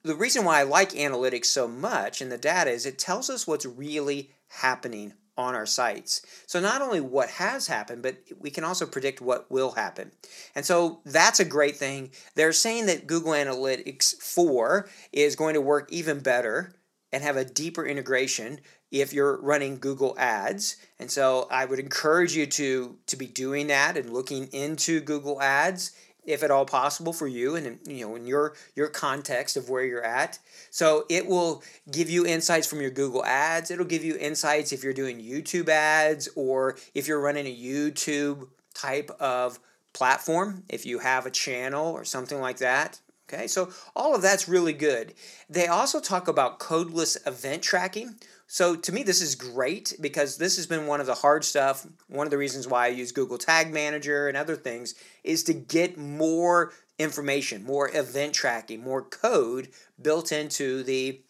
the 0.02 0.14
reason 0.14 0.44
why 0.44 0.60
I 0.60 0.64
like 0.64 0.90
analytics 0.90 1.46
so 1.46 1.66
much 1.66 2.20
and 2.20 2.30
the 2.30 2.36
data 2.36 2.70
is 2.70 2.84
it 2.84 2.98
tells 2.98 3.30
us 3.30 3.46
what's 3.46 3.64
really 3.64 4.32
happening 4.48 5.14
on 5.36 5.54
our 5.54 5.66
sites. 5.66 6.22
So 6.46 6.60
not 6.60 6.82
only 6.82 7.00
what 7.00 7.30
has 7.30 7.66
happened, 7.66 8.02
but 8.02 8.18
we 8.38 8.50
can 8.50 8.64
also 8.64 8.86
predict 8.86 9.20
what 9.20 9.50
will 9.50 9.72
happen. 9.72 10.12
And 10.54 10.64
so 10.64 11.00
that's 11.04 11.40
a 11.40 11.44
great 11.44 11.76
thing. 11.76 12.10
They're 12.34 12.52
saying 12.52 12.86
that 12.86 13.06
Google 13.06 13.32
Analytics 13.32 14.20
4 14.20 14.88
is 15.12 15.36
going 15.36 15.54
to 15.54 15.60
work 15.60 15.90
even 15.90 16.20
better 16.20 16.74
and 17.12 17.22
have 17.22 17.36
a 17.36 17.44
deeper 17.44 17.84
integration 17.84 18.60
if 18.90 19.12
you're 19.12 19.40
running 19.40 19.78
Google 19.78 20.14
Ads. 20.18 20.76
And 20.98 21.10
so 21.10 21.48
I 21.50 21.64
would 21.64 21.78
encourage 21.78 22.36
you 22.36 22.46
to 22.46 22.98
to 23.06 23.16
be 23.16 23.26
doing 23.26 23.68
that 23.68 23.96
and 23.96 24.12
looking 24.12 24.48
into 24.48 25.00
Google 25.00 25.40
Ads 25.40 25.92
if 26.24 26.42
at 26.42 26.50
all 26.50 26.64
possible 26.64 27.12
for 27.12 27.26
you 27.26 27.56
and 27.56 27.78
you 27.86 28.06
know 28.06 28.14
in 28.14 28.26
your 28.26 28.54
your 28.74 28.88
context 28.88 29.56
of 29.56 29.68
where 29.68 29.84
you're 29.84 30.04
at. 30.04 30.38
So 30.70 31.04
it 31.08 31.26
will 31.26 31.62
give 31.90 32.08
you 32.10 32.26
insights 32.26 32.66
from 32.66 32.80
your 32.80 32.90
google 32.90 33.24
ads. 33.24 33.70
It'll 33.70 33.84
give 33.84 34.04
you 34.04 34.16
insights 34.16 34.72
if 34.72 34.82
you're 34.84 34.92
doing 34.92 35.20
youtube 35.20 35.68
ads 35.68 36.28
or 36.36 36.76
if 36.94 37.08
you're 37.08 37.20
running 37.20 37.46
a 37.46 37.56
youtube 37.56 38.48
type 38.74 39.10
of 39.20 39.58
platform 39.92 40.64
if 40.70 40.86
you 40.86 40.98
have 41.00 41.26
a 41.26 41.30
channel 41.30 41.92
or 41.92 42.04
something 42.04 42.40
like 42.40 42.58
that 42.58 43.00
okay? 43.32 43.46
So 43.46 43.70
all 43.96 44.14
of 44.14 44.22
that's 44.22 44.48
really 44.48 44.72
good. 44.72 45.14
They 45.48 45.66
also 45.66 46.00
talk 46.00 46.28
about 46.28 46.58
codeless 46.58 47.16
event 47.26 47.62
tracking 47.62 48.16
so 48.52 48.76
to 48.76 48.92
me, 48.92 49.02
this 49.02 49.22
is 49.22 49.34
great 49.34 49.94
because 49.98 50.36
this 50.36 50.56
has 50.56 50.66
been 50.66 50.86
one 50.86 51.00
of 51.00 51.06
the 51.06 51.14
hard 51.14 51.42
stuff. 51.42 51.86
One 52.08 52.26
of 52.26 52.30
the 52.30 52.36
reasons 52.36 52.68
why 52.68 52.84
I 52.84 52.88
use 52.88 53.10
Google 53.10 53.38
Tag 53.38 53.72
Manager 53.72 54.28
and 54.28 54.36
other 54.36 54.56
things 54.56 54.94
is 55.24 55.42
to 55.44 55.54
get 55.54 55.96
more 55.96 56.74
information, 56.98 57.64
more 57.64 57.88
event 57.96 58.34
tracking, 58.34 58.82
more 58.82 59.00
code 59.00 59.70
built 60.02 60.32
into 60.32 60.82
the 60.82 61.22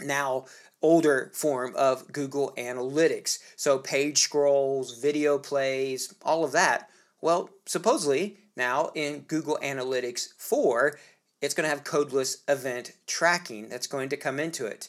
now 0.00 0.44
older 0.80 1.32
form 1.34 1.74
of 1.74 2.12
Google 2.12 2.54
Analytics. 2.56 3.40
So 3.56 3.78
page 3.78 4.18
scrolls, 4.18 4.96
video 4.96 5.38
plays, 5.38 6.14
all 6.22 6.44
of 6.44 6.52
that. 6.52 6.88
Well, 7.20 7.50
supposedly 7.66 8.36
now 8.56 8.92
in 8.94 9.22
Google 9.22 9.58
Analytics 9.60 10.34
4, 10.38 10.96
it's 11.42 11.52
going 11.52 11.68
to 11.68 11.74
have 11.74 11.82
codeless 11.82 12.48
event 12.48 12.92
tracking 13.08 13.68
that's 13.68 13.88
going 13.88 14.08
to 14.10 14.16
come 14.16 14.38
into 14.38 14.66
it. 14.66 14.88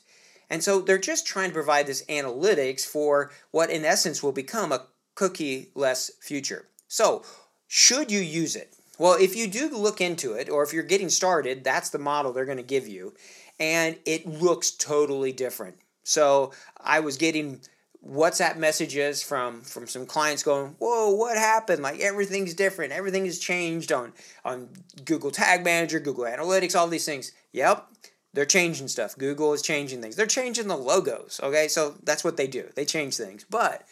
And 0.52 0.62
so 0.62 0.82
they're 0.82 0.98
just 0.98 1.26
trying 1.26 1.50
to 1.50 1.54
provide 1.54 1.88
this 1.88 2.04
analytics 2.08 2.86
for 2.86 3.32
what, 3.52 3.70
in 3.70 3.86
essence, 3.86 4.22
will 4.22 4.34
become 4.34 4.74
a 4.74 4.86
cookie 5.16 5.70
less 5.76 6.12
future. 6.20 6.68
So, 6.90 7.24
should 7.68 8.12
you 8.12 8.20
use 8.20 8.58
it? 8.58 8.76
Well, 9.00 9.16
if 9.18 9.34
you 9.34 9.48
do 9.48 9.70
look 9.70 10.02
into 10.02 10.34
it, 10.34 10.50
or 10.50 10.62
if 10.62 10.74
you're 10.74 10.84
getting 10.84 11.08
started, 11.08 11.64
that's 11.64 11.90
the 11.90 12.00
model 12.00 12.34
they're 12.34 12.44
going 12.44 12.58
to 12.58 12.64
give 12.64 12.86
you. 12.86 13.14
And 13.62 13.96
it 14.06 14.28
looks 14.28 14.72
totally 14.72 15.32
different. 15.32 15.78
So, 16.04 16.52
I 16.78 17.00
was 17.00 17.16
getting 17.16 17.62
WhatsApp 18.06 18.58
messages 18.58 19.24
from 19.24 19.62
from 19.62 19.88
some 19.88 20.06
clients 20.06 20.44
going, 20.44 20.76
"Whoa, 20.80 21.12
what 21.12 21.38
happened? 21.38 21.82
Like 21.82 22.02
everything's 22.02 22.56
different. 22.56 22.92
Everything 22.92 23.26
has 23.26 23.40
changed 23.40 23.92
on 23.94 24.12
on 24.44 24.70
Google 25.06 25.32
Tag 25.32 25.64
Manager, 25.64 26.00
Google 26.00 26.26
Analytics, 26.26 26.76
all 26.76 26.88
these 26.88 27.06
things." 27.06 27.32
Yep, 27.54 27.88
they're 28.34 28.46
changing 28.46 28.88
stuff. 28.88 29.18
Google 29.18 29.54
is 29.54 29.62
changing 29.62 30.02
things. 30.02 30.16
They're 30.16 30.26
changing 30.26 30.68
the 30.68 30.78
logos. 30.78 31.40
Okay, 31.44 31.68
so 31.68 31.96
that's 32.04 32.24
what 32.24 32.38
they 32.38 32.48
do. 32.48 32.70
They 32.76 32.86
change 32.86 33.18
things. 33.18 33.46
But 33.50 33.84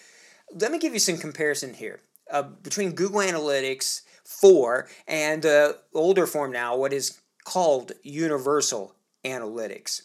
let 0.53 0.71
me 0.71 0.79
give 0.79 0.93
you 0.93 0.99
some 0.99 1.17
comparison 1.17 1.73
here 1.73 1.99
uh, 2.31 2.43
between 2.43 2.91
Google 2.91 3.19
Analytics 3.21 4.01
4 4.23 4.87
and 5.07 5.41
the 5.41 5.77
uh, 5.77 5.97
older 5.97 6.25
form 6.25 6.51
now, 6.51 6.75
what 6.75 6.93
is 6.93 7.19
called 7.43 7.91
Universal 8.03 8.95
Analytics. 9.25 10.01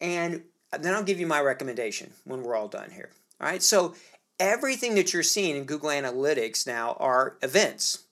And 0.00 0.44
then 0.78 0.94
I'll 0.94 1.02
give 1.02 1.20
you 1.20 1.26
my 1.26 1.40
recommendation 1.40 2.12
when 2.24 2.42
we're 2.42 2.56
all 2.56 2.68
done 2.68 2.90
here. 2.90 3.10
All 3.40 3.48
right, 3.48 3.62
so 3.62 3.94
everything 4.38 4.94
that 4.94 5.12
you're 5.12 5.22
seeing 5.22 5.56
in 5.56 5.64
Google 5.64 5.90
Analytics 5.90 6.66
now 6.66 6.96
are 6.98 7.36
events. 7.42 8.04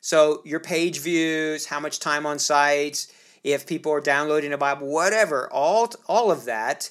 So 0.00 0.42
your 0.44 0.60
page 0.60 1.00
views, 1.00 1.66
how 1.66 1.80
much 1.80 2.00
time 2.00 2.24
on 2.24 2.38
sites, 2.38 3.12
if 3.42 3.66
people 3.66 3.92
are 3.92 4.00
downloading 4.00 4.52
a 4.52 4.58
Bible, 4.58 4.88
whatever, 4.88 5.50
all, 5.52 5.90
all 6.06 6.30
of 6.30 6.44
that 6.44 6.90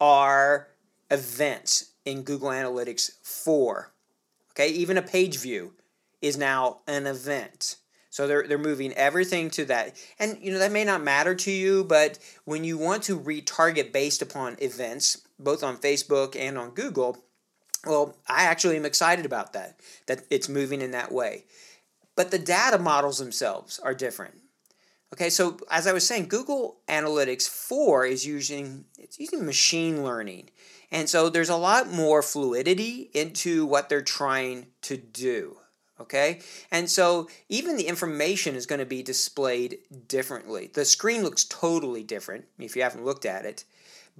are 0.00 0.68
events 1.10 1.92
in 2.04 2.22
Google 2.22 2.50
Analytics 2.50 3.12
4. 3.22 3.92
Okay, 4.52 4.68
even 4.68 4.96
a 4.96 5.02
page 5.02 5.38
view 5.38 5.72
is 6.20 6.36
now 6.36 6.78
an 6.86 7.06
event. 7.06 7.76
So 8.10 8.26
they're, 8.26 8.46
they're 8.46 8.58
moving 8.58 8.92
everything 8.94 9.50
to 9.50 9.64
that. 9.66 9.96
And 10.18 10.38
you 10.42 10.52
know 10.52 10.58
that 10.58 10.72
may 10.72 10.84
not 10.84 11.02
matter 11.02 11.34
to 11.34 11.50
you, 11.50 11.84
but 11.84 12.18
when 12.44 12.64
you 12.64 12.76
want 12.76 13.04
to 13.04 13.18
retarget 13.18 13.92
based 13.92 14.20
upon 14.20 14.56
events, 14.60 15.22
both 15.38 15.62
on 15.62 15.76
Facebook 15.76 16.36
and 16.36 16.58
on 16.58 16.70
Google, 16.70 17.18
well, 17.86 18.16
I 18.28 18.44
actually 18.44 18.76
am 18.76 18.84
excited 18.84 19.24
about 19.24 19.52
that, 19.52 19.80
that 20.06 20.22
it's 20.28 20.48
moving 20.48 20.82
in 20.82 20.90
that 20.90 21.12
way. 21.12 21.44
But 22.16 22.30
the 22.30 22.38
data 22.38 22.78
models 22.78 23.18
themselves 23.18 23.78
are 23.78 23.94
different. 23.94 24.34
Okay, 25.12 25.28
so 25.28 25.58
as 25.70 25.86
I 25.86 25.92
was 25.92 26.06
saying, 26.06 26.28
Google 26.28 26.78
Analytics 26.88 27.48
4 27.48 28.06
is 28.06 28.24
using 28.24 28.84
it's 28.96 29.18
using 29.18 29.44
machine 29.44 30.04
learning. 30.04 30.50
And 30.92 31.08
so 31.08 31.28
there's 31.28 31.48
a 31.48 31.56
lot 31.56 31.90
more 31.90 32.22
fluidity 32.22 33.10
into 33.12 33.66
what 33.66 33.88
they're 33.88 34.02
trying 34.02 34.66
to 34.82 34.96
do. 34.96 35.56
Okay? 36.00 36.40
And 36.70 36.88
so 36.88 37.28
even 37.48 37.76
the 37.76 37.86
information 37.86 38.54
is 38.54 38.66
going 38.66 38.78
to 38.78 38.86
be 38.86 39.02
displayed 39.02 39.78
differently. 40.08 40.70
The 40.72 40.84
screen 40.84 41.22
looks 41.22 41.44
totally 41.44 42.02
different 42.02 42.46
if 42.58 42.74
you 42.74 42.82
haven't 42.82 43.04
looked 43.04 43.26
at 43.26 43.44
it. 43.44 43.64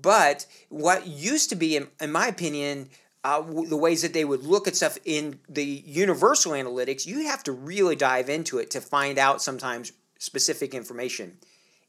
But 0.01 0.47
what 0.69 1.07
used 1.07 1.51
to 1.51 1.57
be, 1.57 1.77
in, 1.77 1.89
in 2.01 2.13
my 2.13 2.27
opinion, 2.27 2.91
uh, 3.25 3.43
the 3.43 3.77
ways 3.77 4.03
that 4.03 4.15
they 4.15 4.25
would 4.25 4.45
look 4.45 4.67
at 4.69 4.77
stuff 4.77 4.99
in 5.05 5.41
the 5.49 5.65
universal 5.65 6.53
analytics, 6.53 7.07
you 7.07 7.27
have 7.27 7.43
to 7.45 7.53
really 7.53 7.97
dive 7.97 8.29
into 8.29 8.59
it 8.59 8.71
to 8.71 8.81
find 8.81 9.19
out 9.19 9.43
sometimes 9.43 9.93
specific 10.21 10.75
information. 10.75 11.39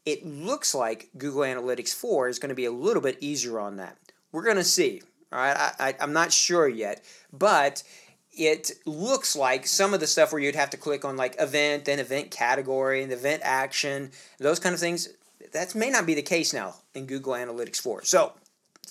It 0.04 0.26
looks 0.26 0.74
like 0.74 1.10
Google 1.16 1.42
Analytics 1.42 1.94
4 1.94 2.28
is 2.28 2.40
going 2.40 2.48
to 2.48 2.56
be 2.56 2.64
a 2.64 2.72
little 2.72 3.02
bit 3.02 3.18
easier 3.20 3.60
on 3.60 3.76
that. 3.76 3.96
We're 4.32 4.42
going 4.42 4.56
to 4.56 4.64
see. 4.64 5.02
All 5.32 5.38
right, 5.38 5.72
I, 5.78 5.94
I'm 6.00 6.12
not 6.12 6.32
sure 6.32 6.68
yet, 6.68 7.04
but 7.32 7.84
it 8.32 8.72
looks 8.84 9.36
like 9.36 9.66
some 9.66 9.94
of 9.94 10.00
the 10.00 10.06
stuff 10.06 10.32
where 10.32 10.42
you'd 10.42 10.54
have 10.54 10.70
to 10.70 10.76
click 10.76 11.04
on 11.04 11.16
like 11.16 11.36
event 11.38 11.88
and 11.88 12.00
event 12.00 12.30
category 12.30 13.02
and 13.02 13.12
event 13.12 13.42
action, 13.44 14.10
those 14.38 14.58
kind 14.58 14.74
of 14.74 14.80
things, 14.80 15.08
that 15.52 15.74
may 15.74 15.90
not 15.90 16.06
be 16.06 16.14
the 16.14 16.22
case 16.22 16.52
now 16.52 16.74
in 16.94 17.06
Google 17.06 17.34
Analytics 17.34 17.80
4. 17.80 18.04
So, 18.04 18.32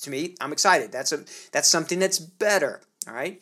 to 0.01 0.09
me, 0.09 0.35
I'm 0.39 0.51
excited. 0.51 0.91
That's 0.91 1.11
a 1.11 1.23
that's 1.51 1.67
something 1.67 1.99
that's 1.99 2.19
better, 2.19 2.81
all 3.07 3.13
right? 3.13 3.41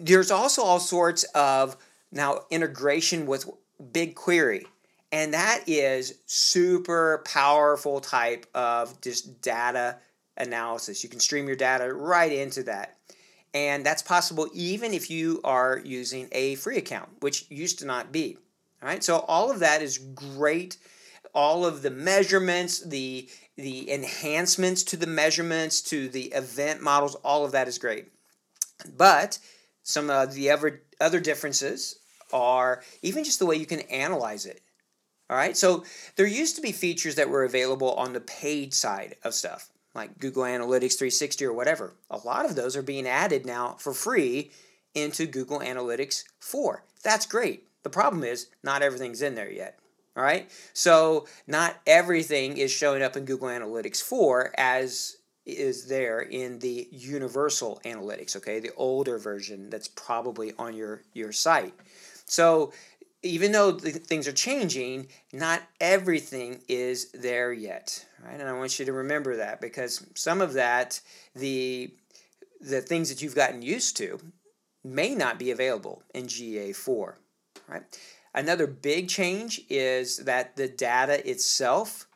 There's 0.00 0.30
also 0.30 0.62
all 0.62 0.80
sorts 0.80 1.24
of 1.34 1.76
now 2.10 2.40
integration 2.50 3.26
with 3.26 3.48
BigQuery. 3.92 4.64
And 5.12 5.34
that 5.34 5.64
is 5.66 6.14
super 6.24 7.22
powerful 7.26 8.00
type 8.00 8.46
of 8.54 8.98
just 9.02 9.42
data 9.42 9.98
analysis. 10.38 11.04
You 11.04 11.10
can 11.10 11.20
stream 11.20 11.46
your 11.46 11.56
data 11.56 11.92
right 11.92 12.32
into 12.32 12.62
that. 12.64 12.96
And 13.54 13.84
that's 13.84 14.00
possible 14.00 14.48
even 14.54 14.94
if 14.94 15.10
you 15.10 15.42
are 15.44 15.80
using 15.84 16.28
a 16.32 16.54
free 16.54 16.78
account, 16.78 17.10
which 17.20 17.44
used 17.50 17.78
to 17.80 17.84
not 17.84 18.10
be. 18.10 18.38
All 18.82 18.88
right, 18.88 19.04
so 19.04 19.18
all 19.28 19.50
of 19.50 19.60
that 19.60 19.82
is 19.82 19.98
great. 19.98 20.78
All 21.34 21.64
of 21.66 21.82
the 21.82 21.90
measurements, 21.90 22.80
the 22.80 23.28
the 23.56 23.92
enhancements 23.92 24.82
to 24.84 24.96
the 24.96 25.06
measurements, 25.06 25.82
to 25.82 26.08
the 26.08 26.32
event 26.32 26.82
models, 26.82 27.14
all 27.16 27.44
of 27.44 27.52
that 27.52 27.68
is 27.68 27.78
great. 27.78 28.06
But 28.96 29.38
some 29.82 30.08
of 30.10 30.32
the 30.32 30.50
other 30.50 30.82
other 31.00 31.20
differences 31.20 31.98
are 32.32 32.82
even 33.02 33.24
just 33.24 33.38
the 33.38 33.46
way 33.46 33.56
you 33.56 33.66
can 33.66 33.80
analyze 33.80 34.46
it. 34.46 34.62
All 35.30 35.36
right, 35.36 35.56
so 35.56 35.84
there 36.16 36.26
used 36.26 36.56
to 36.56 36.62
be 36.62 36.72
features 36.72 37.14
that 37.14 37.30
were 37.30 37.44
available 37.44 37.92
on 37.94 38.12
the 38.12 38.20
paid 38.20 38.74
side 38.74 39.16
of 39.24 39.34
stuff, 39.34 39.70
like 39.94 40.18
Google 40.18 40.42
Analytics 40.42 40.98
360 40.98 41.44
or 41.44 41.52
whatever. 41.52 41.94
A 42.10 42.18
lot 42.18 42.44
of 42.44 42.54
those 42.54 42.76
are 42.76 42.82
being 42.82 43.06
added 43.06 43.46
now 43.46 43.76
for 43.78 43.94
free 43.94 44.50
into 44.94 45.26
Google 45.26 45.60
Analytics 45.60 46.24
4. 46.40 46.84
That's 47.02 47.26
great. 47.26 47.66
The 47.82 47.90
problem 47.90 48.24
is, 48.24 48.48
not 48.62 48.82
everything's 48.82 49.22
in 49.22 49.34
there 49.34 49.50
yet. 49.50 49.78
All 50.14 50.22
right, 50.22 50.50
so 50.74 51.26
not 51.46 51.80
everything 51.86 52.58
is 52.58 52.70
showing 52.70 53.02
up 53.02 53.16
in 53.16 53.24
Google 53.24 53.48
Analytics 53.48 54.02
4 54.02 54.52
as 54.58 55.16
is 55.44 55.86
there 55.86 56.20
in 56.20 56.58
the 56.60 56.88
universal 56.92 57.80
analytics 57.84 58.36
okay 58.36 58.60
the 58.60 58.70
older 58.76 59.18
version 59.18 59.68
that's 59.70 59.88
probably 59.88 60.52
on 60.58 60.74
your 60.74 61.02
your 61.14 61.32
site 61.32 61.74
so 62.26 62.72
even 63.22 63.52
though 63.52 63.72
things 63.72 64.26
are 64.26 64.32
changing, 64.32 65.08
not 65.32 65.62
everything 65.80 66.60
is 66.68 67.10
there 67.12 67.52
yet, 67.52 68.04
right? 68.24 68.40
And 68.40 68.48
I 68.48 68.52
want 68.52 68.78
you 68.78 68.84
to 68.84 68.92
remember 68.92 69.36
that 69.36 69.60
because 69.60 70.04
some 70.14 70.40
of 70.40 70.54
that, 70.54 71.00
the 71.34 71.92
the 72.60 72.80
things 72.80 73.08
that 73.08 73.20
you've 73.20 73.34
gotten 73.34 73.60
used 73.60 73.96
to, 73.96 74.20
may 74.84 75.14
not 75.14 75.38
be 75.38 75.50
available 75.50 76.02
in 76.14 76.26
GA4, 76.26 77.14
right? 77.68 77.82
Another 78.34 78.66
big 78.66 79.08
change 79.08 79.62
is 79.68 80.18
that 80.18 80.56
the 80.56 80.68
data 80.68 81.28
itself 81.28 82.06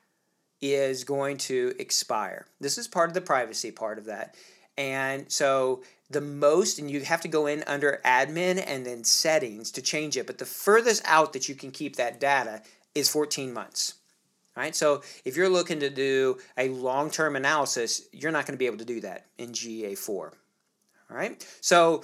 is 0.60 1.04
going 1.04 1.36
to 1.36 1.74
expire. 1.78 2.46
This 2.60 2.78
is 2.78 2.88
part 2.88 3.10
of 3.10 3.14
the 3.14 3.20
privacy 3.20 3.70
part 3.70 3.98
of 3.98 4.06
that. 4.06 4.34
And 4.78 5.30
so 5.30 5.82
the 6.10 6.20
most, 6.20 6.78
and 6.78 6.90
you 6.90 7.00
have 7.00 7.20
to 7.22 7.28
go 7.28 7.46
in 7.46 7.64
under 7.66 8.00
admin 8.04 8.62
and 8.66 8.86
then 8.86 9.04
settings 9.04 9.70
to 9.72 9.82
change 9.82 10.16
it. 10.16 10.26
But 10.26 10.38
the 10.38 10.44
furthest 10.44 11.02
out 11.04 11.32
that 11.32 11.48
you 11.48 11.54
can 11.54 11.70
keep 11.70 11.96
that 11.96 12.20
data 12.20 12.62
is 12.94 13.08
14 13.08 13.52
months. 13.52 13.94
Right? 14.56 14.74
So 14.74 15.02
if 15.24 15.36
you're 15.36 15.50
looking 15.50 15.80
to 15.80 15.90
do 15.90 16.38
a 16.56 16.70
long 16.70 17.10
term 17.10 17.36
analysis, 17.36 18.02
you're 18.12 18.32
not 18.32 18.46
going 18.46 18.54
to 18.54 18.58
be 18.58 18.66
able 18.66 18.78
to 18.78 18.86
do 18.86 19.00
that 19.02 19.26
in 19.36 19.50
GA4. 19.50 20.08
All 20.08 20.32
right? 21.10 21.46
So 21.60 22.02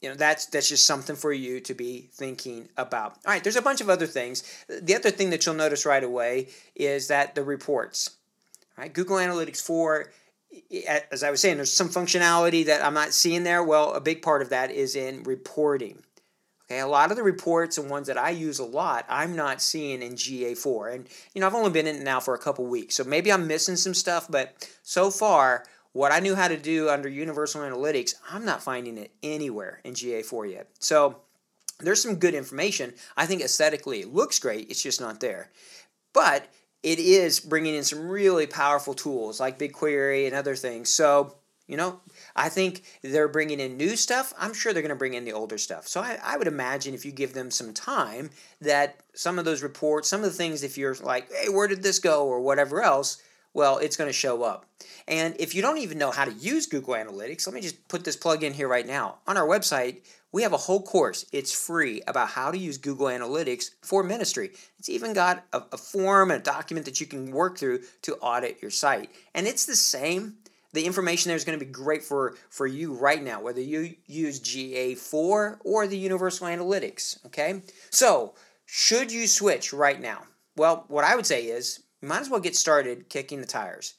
you 0.00 0.08
know 0.08 0.14
that's 0.14 0.46
that's 0.46 0.68
just 0.68 0.86
something 0.86 1.16
for 1.16 1.32
you 1.32 1.60
to 1.60 1.74
be 1.74 2.08
thinking 2.12 2.68
about 2.76 3.18
all 3.26 3.32
right 3.32 3.44
there's 3.44 3.56
a 3.56 3.62
bunch 3.62 3.80
of 3.80 3.90
other 3.90 4.06
things 4.06 4.42
the 4.68 4.94
other 4.94 5.10
thing 5.10 5.30
that 5.30 5.44
you'll 5.44 5.54
notice 5.54 5.84
right 5.84 6.04
away 6.04 6.48
is 6.74 7.08
that 7.08 7.34
the 7.34 7.42
reports 7.42 8.16
all 8.78 8.82
right 8.82 8.92
google 8.92 9.16
analytics 9.16 9.62
4 9.62 10.10
as 11.12 11.22
i 11.22 11.30
was 11.30 11.40
saying 11.40 11.56
there's 11.56 11.72
some 11.72 11.88
functionality 11.88 12.64
that 12.64 12.84
i'm 12.84 12.94
not 12.94 13.12
seeing 13.12 13.44
there 13.44 13.62
well 13.62 13.92
a 13.94 14.00
big 14.00 14.22
part 14.22 14.42
of 14.42 14.50
that 14.50 14.70
is 14.70 14.96
in 14.96 15.22
reporting 15.24 16.02
okay 16.64 16.80
a 16.80 16.86
lot 16.86 17.10
of 17.10 17.16
the 17.16 17.22
reports 17.22 17.78
and 17.78 17.90
ones 17.90 18.06
that 18.06 18.18
i 18.18 18.30
use 18.30 18.58
a 18.58 18.64
lot 18.64 19.04
i'm 19.08 19.36
not 19.36 19.62
seeing 19.62 20.02
in 20.02 20.14
ga4 20.14 20.94
and 20.94 21.08
you 21.34 21.40
know 21.40 21.46
i've 21.46 21.54
only 21.54 21.70
been 21.70 21.86
in 21.86 21.96
it 21.96 22.02
now 22.02 22.20
for 22.20 22.34
a 22.34 22.38
couple 22.38 22.64
weeks 22.66 22.96
so 22.96 23.04
maybe 23.04 23.32
i'm 23.32 23.46
missing 23.46 23.76
some 23.76 23.94
stuff 23.94 24.26
but 24.28 24.68
so 24.82 25.10
far 25.10 25.64
what 25.92 26.12
I 26.12 26.20
knew 26.20 26.36
how 26.36 26.48
to 26.48 26.56
do 26.56 26.88
under 26.88 27.08
Universal 27.08 27.62
Analytics, 27.62 28.14
I'm 28.30 28.44
not 28.44 28.62
finding 28.62 28.96
it 28.98 29.12
anywhere 29.22 29.80
in 29.84 29.94
GA4 29.94 30.52
yet. 30.52 30.68
So 30.78 31.20
there's 31.80 32.02
some 32.02 32.16
good 32.16 32.34
information. 32.34 32.94
I 33.16 33.26
think 33.26 33.42
aesthetically 33.42 34.00
it 34.00 34.12
looks 34.12 34.38
great, 34.38 34.70
it's 34.70 34.82
just 34.82 35.00
not 35.00 35.20
there. 35.20 35.50
But 36.12 36.48
it 36.82 36.98
is 36.98 37.40
bringing 37.40 37.74
in 37.74 37.84
some 37.84 38.08
really 38.08 38.46
powerful 38.46 38.94
tools 38.94 39.40
like 39.40 39.58
BigQuery 39.58 40.26
and 40.26 40.34
other 40.34 40.56
things. 40.56 40.88
So, 40.88 41.34
you 41.66 41.76
know, 41.76 42.00
I 42.34 42.48
think 42.48 42.82
they're 43.02 43.28
bringing 43.28 43.60
in 43.60 43.76
new 43.76 43.96
stuff. 43.96 44.32
I'm 44.38 44.54
sure 44.54 44.72
they're 44.72 44.82
going 44.82 44.88
to 44.90 44.96
bring 44.96 45.14
in 45.14 45.24
the 45.24 45.32
older 45.32 45.58
stuff. 45.58 45.86
So 45.86 46.00
I, 46.00 46.18
I 46.22 46.36
would 46.36 46.48
imagine 46.48 46.94
if 46.94 47.04
you 47.04 47.12
give 47.12 47.34
them 47.34 47.50
some 47.50 47.72
time, 47.72 48.30
that 48.60 49.00
some 49.14 49.38
of 49.38 49.44
those 49.44 49.62
reports, 49.62 50.08
some 50.08 50.20
of 50.20 50.26
the 50.26 50.36
things, 50.36 50.62
if 50.62 50.76
you're 50.76 50.96
like, 50.96 51.30
hey, 51.32 51.48
where 51.48 51.68
did 51.68 51.82
this 51.82 51.98
go 51.98 52.26
or 52.26 52.40
whatever 52.40 52.82
else, 52.82 53.22
well, 53.52 53.78
it's 53.78 53.96
going 53.96 54.08
to 54.08 54.12
show 54.12 54.42
up. 54.42 54.66
And 55.06 55.34
if 55.38 55.54
you 55.54 55.62
don't 55.62 55.78
even 55.78 55.98
know 55.98 56.10
how 56.10 56.24
to 56.24 56.32
use 56.32 56.66
Google 56.66 56.94
Analytics, 56.94 57.46
let 57.46 57.54
me 57.54 57.60
just 57.60 57.88
put 57.88 58.04
this 58.04 58.16
plug 58.16 58.42
in 58.42 58.52
here 58.52 58.68
right 58.68 58.86
now. 58.86 59.18
On 59.26 59.36
our 59.36 59.46
website, 59.46 60.02
we 60.32 60.42
have 60.42 60.52
a 60.52 60.58
whole 60.58 60.82
course. 60.82 61.26
It's 61.32 61.52
free 61.52 62.02
about 62.06 62.28
how 62.28 62.50
to 62.50 62.58
use 62.58 62.78
Google 62.78 63.06
Analytics 63.06 63.70
for 63.82 64.02
ministry. 64.02 64.52
It's 64.78 64.88
even 64.88 65.12
got 65.12 65.44
a, 65.52 65.62
a 65.72 65.76
form 65.76 66.30
and 66.30 66.40
a 66.40 66.44
document 66.44 66.86
that 66.86 67.00
you 67.00 67.06
can 67.06 67.30
work 67.30 67.58
through 67.58 67.80
to 68.02 68.16
audit 68.16 68.62
your 68.62 68.70
site. 68.70 69.10
And 69.34 69.46
it's 69.46 69.66
the 69.66 69.76
same. 69.76 70.36
The 70.72 70.86
information 70.86 71.30
there 71.30 71.36
is 71.36 71.44
going 71.44 71.58
to 71.58 71.64
be 71.64 71.70
great 71.70 72.04
for, 72.04 72.36
for 72.48 72.66
you 72.66 72.92
right 72.92 73.22
now, 73.22 73.42
whether 73.42 73.60
you 73.60 73.96
use 74.06 74.40
GA4 74.40 75.58
or 75.64 75.86
the 75.88 75.98
Universal 75.98 76.46
Analytics. 76.46 77.26
Okay? 77.26 77.62
So, 77.90 78.34
should 78.66 79.10
you 79.10 79.26
switch 79.26 79.72
right 79.72 80.00
now? 80.00 80.22
Well, 80.56 80.84
what 80.86 81.04
I 81.04 81.16
would 81.16 81.26
say 81.26 81.46
is 81.46 81.82
you 82.00 82.08
might 82.08 82.20
as 82.20 82.30
well 82.30 82.38
get 82.38 82.54
started 82.54 83.08
kicking 83.08 83.40
the 83.40 83.46
tires. 83.46 83.94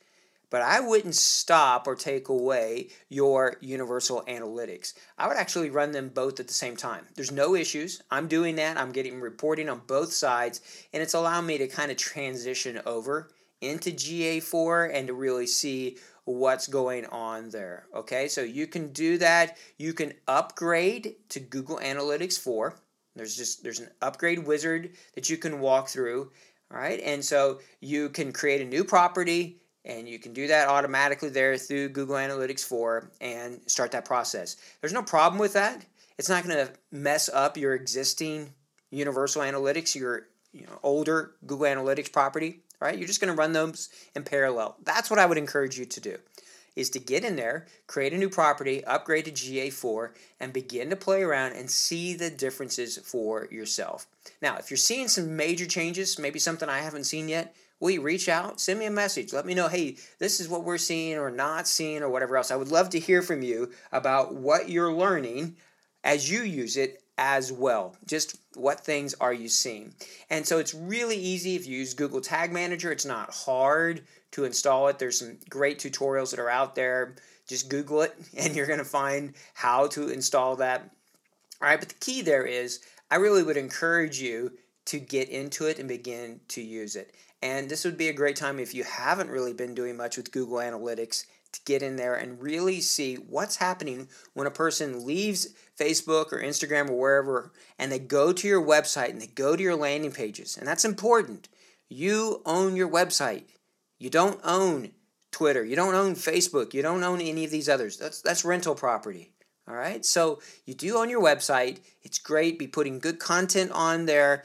But 0.51 0.61
I 0.61 0.81
wouldn't 0.81 1.15
stop 1.15 1.87
or 1.87 1.95
take 1.95 2.27
away 2.29 2.89
your 3.09 3.55
universal 3.61 4.23
analytics. 4.27 4.93
I 5.17 5.27
would 5.27 5.37
actually 5.37 5.69
run 5.69 5.91
them 5.91 6.09
both 6.09 6.39
at 6.39 6.47
the 6.47 6.53
same 6.53 6.75
time. 6.75 7.05
There's 7.15 7.31
no 7.31 7.55
issues. 7.55 8.03
I'm 8.11 8.27
doing 8.27 8.57
that. 8.57 8.77
I'm 8.77 8.91
getting 8.91 9.19
reporting 9.19 9.69
on 9.69 9.81
both 9.87 10.11
sides, 10.11 10.61
and 10.93 11.01
it's 11.01 11.13
allowing 11.13 11.47
me 11.47 11.57
to 11.57 11.67
kind 11.67 11.89
of 11.89 11.97
transition 11.97 12.81
over 12.85 13.31
into 13.61 13.91
GA4 13.91 14.93
and 14.93 15.07
to 15.07 15.13
really 15.13 15.47
see 15.47 15.97
what's 16.25 16.67
going 16.67 17.05
on 17.07 17.49
there. 17.49 17.87
Okay, 17.95 18.27
so 18.27 18.41
you 18.41 18.67
can 18.67 18.91
do 18.91 19.17
that. 19.19 19.57
You 19.77 19.93
can 19.93 20.13
upgrade 20.27 21.15
to 21.29 21.39
Google 21.39 21.77
Analytics 21.77 22.37
4. 22.37 22.75
There's 23.15 23.35
just 23.35 23.63
there's 23.63 23.79
an 23.79 23.89
upgrade 24.01 24.45
wizard 24.45 24.91
that 25.15 25.29
you 25.29 25.37
can 25.37 25.59
walk 25.59 25.89
through 25.89 26.31
all 26.71 26.79
right, 26.79 27.01
and 27.03 27.23
so 27.23 27.59
you 27.81 28.09
can 28.09 28.31
create 28.31 28.61
a 28.61 28.65
new 28.65 28.85
property 28.85 29.60
and 29.85 30.07
you 30.07 30.19
can 30.19 30.33
do 30.33 30.47
that 30.47 30.67
automatically 30.67 31.29
there 31.29 31.57
through 31.57 31.89
Google 31.89 32.15
Analytics 32.15 32.63
4 32.63 33.11
and 33.21 33.59
start 33.65 33.91
that 33.91 34.05
process. 34.05 34.57
There's 34.79 34.93
no 34.93 35.03
problem 35.03 35.39
with 35.39 35.53
that. 35.53 35.85
It's 36.17 36.29
not 36.29 36.43
going 36.43 36.55
to 36.55 36.71
mess 36.91 37.29
up 37.29 37.57
your 37.57 37.73
existing 37.73 38.53
Universal 38.91 39.41
Analytics, 39.43 39.95
your 39.95 40.27
you 40.53 40.65
know, 40.65 40.79
older 40.83 41.31
Google 41.47 41.65
Analytics 41.65 42.11
property, 42.11 42.59
right? 42.79 42.97
You're 42.97 43.07
just 43.07 43.21
going 43.21 43.33
to 43.33 43.39
run 43.39 43.53
those 43.53 43.89
in 44.15 44.23
parallel. 44.23 44.75
That's 44.83 45.09
what 45.09 45.19
I 45.19 45.25
would 45.25 45.37
encourage 45.37 45.79
you 45.79 45.85
to 45.85 45.99
do 45.99 46.17
is 46.75 46.89
to 46.89 46.99
get 46.99 47.25
in 47.25 47.35
there, 47.35 47.67
create 47.87 48.13
a 48.13 48.17
new 48.17 48.29
property, 48.29 48.83
upgrade 48.85 49.25
to 49.25 49.31
GA4, 49.31 50.11
and 50.39 50.53
begin 50.53 50.89
to 50.89 50.95
play 50.95 51.21
around 51.21 51.53
and 51.53 51.69
see 51.69 52.13
the 52.13 52.29
differences 52.29 52.97
for 52.97 53.47
yourself. 53.51 54.07
Now, 54.41 54.57
if 54.57 54.69
you're 54.69 54.77
seeing 54.77 55.07
some 55.07 55.35
major 55.35 55.65
changes, 55.65 56.17
maybe 56.17 56.39
something 56.39 56.69
I 56.69 56.79
haven't 56.79 57.03
seen 57.03 57.27
yet, 57.27 57.55
you 57.89 58.01
reach 58.01 58.29
out? 58.29 58.59
Send 58.59 58.79
me 58.79 58.85
a 58.85 58.91
message. 58.91 59.33
Let 59.33 59.45
me 59.45 59.55
know, 59.55 59.67
hey, 59.67 59.97
this 60.19 60.39
is 60.39 60.47
what 60.47 60.63
we're 60.63 60.77
seeing 60.77 61.17
or 61.17 61.31
not 61.31 61.67
seeing 61.67 62.03
or 62.03 62.09
whatever 62.09 62.37
else. 62.37 62.51
I 62.51 62.55
would 62.55 62.71
love 62.71 62.89
to 62.91 62.99
hear 62.99 63.21
from 63.21 63.41
you 63.41 63.71
about 63.91 64.35
what 64.35 64.69
you're 64.69 64.93
learning 64.93 65.55
as 66.03 66.29
you 66.29 66.43
use 66.43 66.77
it 66.77 67.01
as 67.17 67.51
well. 67.51 67.95
Just 68.05 68.37
what 68.55 68.81
things 68.81 69.13
are 69.15 69.33
you 69.33 69.47
seeing? 69.49 69.93
And 70.29 70.45
so 70.45 70.59
it's 70.59 70.73
really 70.73 71.17
easy 71.17 71.55
if 71.55 71.67
you 71.67 71.77
use 71.79 71.93
Google 71.93 72.21
Tag 72.21 72.51
Manager. 72.51 72.91
It's 72.91 73.05
not 73.05 73.33
hard 73.33 74.03
to 74.31 74.45
install 74.45 74.87
it. 74.87 74.99
There's 74.99 75.19
some 75.19 75.37
great 75.49 75.79
tutorials 75.79 76.31
that 76.31 76.39
are 76.39 76.49
out 76.49 76.75
there. 76.75 77.15
Just 77.47 77.69
Google 77.69 78.01
it 78.01 78.15
and 78.37 78.55
you're 78.55 78.67
going 78.67 78.79
to 78.79 78.85
find 78.85 79.33
how 79.53 79.87
to 79.87 80.09
install 80.09 80.55
that. 80.57 80.81
All 81.61 81.67
right, 81.67 81.79
but 81.79 81.89
the 81.89 81.95
key 81.95 82.21
there 82.21 82.45
is 82.45 82.81
I 83.11 83.17
really 83.17 83.43
would 83.43 83.57
encourage 83.57 84.19
you 84.19 84.53
to 84.85 84.99
get 84.99 85.29
into 85.29 85.65
it 85.65 85.79
and 85.79 85.87
begin 85.87 86.41
to 86.49 86.61
use 86.61 86.95
it. 86.95 87.13
And 87.41 87.69
this 87.69 87.85
would 87.85 87.97
be 87.97 88.09
a 88.09 88.13
great 88.13 88.35
time 88.35 88.59
if 88.59 88.73
you 88.73 88.83
haven't 88.83 89.29
really 89.29 89.53
been 89.53 89.73
doing 89.73 89.97
much 89.97 90.17
with 90.17 90.31
Google 90.31 90.57
Analytics 90.57 91.25
to 91.53 91.59
get 91.65 91.83
in 91.83 91.95
there 91.95 92.15
and 92.15 92.41
really 92.41 92.79
see 92.79 93.15
what's 93.15 93.57
happening 93.57 94.07
when 94.33 94.47
a 94.47 94.51
person 94.51 95.05
leaves 95.05 95.53
Facebook 95.77 96.31
or 96.31 96.41
Instagram 96.41 96.89
or 96.89 96.93
wherever 96.93 97.51
and 97.77 97.91
they 97.91 97.99
go 97.99 98.31
to 98.31 98.47
your 98.47 98.65
website 98.65 99.09
and 99.09 99.21
they 99.21 99.27
go 99.27 99.55
to 99.55 99.63
your 99.63 99.75
landing 99.75 100.11
pages. 100.11 100.57
And 100.57 100.67
that's 100.67 100.85
important. 100.85 101.49
You 101.89 102.41
own 102.45 102.75
your 102.75 102.89
website. 102.89 103.45
You 103.99 104.09
don't 104.09 104.39
own 104.43 104.91
Twitter. 105.31 105.65
You 105.65 105.75
don't 105.75 105.95
own 105.95 106.15
Facebook. 106.15 106.73
You 106.73 106.81
don't 106.81 107.03
own 107.03 107.21
any 107.21 107.43
of 107.43 107.51
these 107.51 107.69
others. 107.69 107.97
That's 107.97 108.21
that's 108.21 108.45
rental 108.45 108.75
property. 108.75 109.33
All 109.67 109.75
right? 109.75 110.03
So 110.05 110.39
you 110.65 110.73
do 110.73 110.97
own 110.97 111.09
your 111.09 111.21
website. 111.21 111.79
It's 112.01 112.19
great. 112.19 112.59
Be 112.59 112.67
putting 112.67 112.99
good 112.99 113.19
content 113.19 113.71
on 113.71 114.05
there. 114.05 114.43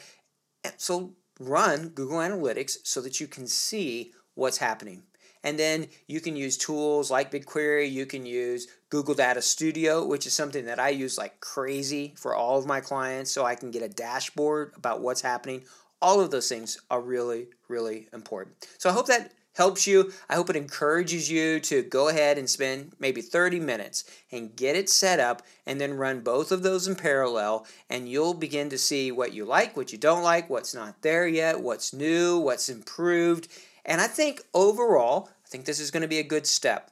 So 0.76 1.14
run 1.40 1.88
Google 1.88 2.18
Analytics 2.18 2.78
so 2.84 3.00
that 3.00 3.20
you 3.20 3.26
can 3.26 3.46
see 3.46 4.12
what's 4.34 4.58
happening. 4.58 5.02
And 5.44 5.58
then 5.58 5.86
you 6.08 6.20
can 6.20 6.34
use 6.34 6.56
tools 6.56 7.10
like 7.10 7.30
BigQuery. 7.30 7.90
You 7.90 8.04
can 8.04 8.26
use 8.26 8.66
Google 8.90 9.14
Data 9.14 9.40
Studio, 9.40 10.04
which 10.04 10.26
is 10.26 10.34
something 10.34 10.64
that 10.64 10.80
I 10.80 10.88
use 10.88 11.16
like 11.16 11.38
crazy 11.40 12.14
for 12.16 12.34
all 12.34 12.58
of 12.58 12.66
my 12.66 12.80
clients 12.80 13.30
so 13.30 13.44
I 13.44 13.54
can 13.54 13.70
get 13.70 13.82
a 13.82 13.88
dashboard 13.88 14.72
about 14.76 15.02
what's 15.02 15.20
happening. 15.20 15.62
All 16.02 16.20
of 16.20 16.30
those 16.30 16.48
things 16.48 16.80
are 16.90 17.00
really, 17.00 17.46
really 17.68 18.08
important. 18.12 18.66
So 18.78 18.90
I 18.90 18.92
hope 18.92 19.06
that 19.06 19.32
helps 19.56 19.86
you. 19.86 20.12
I 20.28 20.34
hope 20.34 20.50
it 20.50 20.56
encourages 20.56 21.30
you 21.30 21.60
to 21.60 21.82
go 21.82 22.08
ahead 22.08 22.38
and 22.38 22.48
spend 22.48 22.92
maybe 22.98 23.22
30 23.22 23.58
minutes 23.58 24.04
and 24.30 24.54
get 24.54 24.76
it 24.76 24.88
set 24.88 25.18
up 25.18 25.42
and 25.64 25.80
then 25.80 25.94
run 25.94 26.20
both 26.20 26.52
of 26.52 26.62
those 26.62 26.86
in 26.86 26.94
parallel 26.94 27.66
and 27.88 28.08
you'll 28.08 28.34
begin 28.34 28.68
to 28.70 28.78
see 28.78 29.10
what 29.10 29.32
you 29.32 29.44
like, 29.44 29.76
what 29.76 29.92
you 29.92 29.98
don't 29.98 30.22
like, 30.22 30.50
what's 30.50 30.74
not 30.74 31.00
there 31.02 31.26
yet, 31.26 31.60
what's 31.60 31.94
new, 31.94 32.38
what's 32.38 32.68
improved. 32.68 33.48
And 33.84 34.00
I 34.00 34.06
think 34.06 34.42
overall, 34.52 35.30
I 35.44 35.48
think 35.48 35.64
this 35.64 35.80
is 35.80 35.90
going 35.90 36.02
to 36.02 36.08
be 36.08 36.18
a 36.18 36.24
good 36.24 36.46
step. 36.46 36.90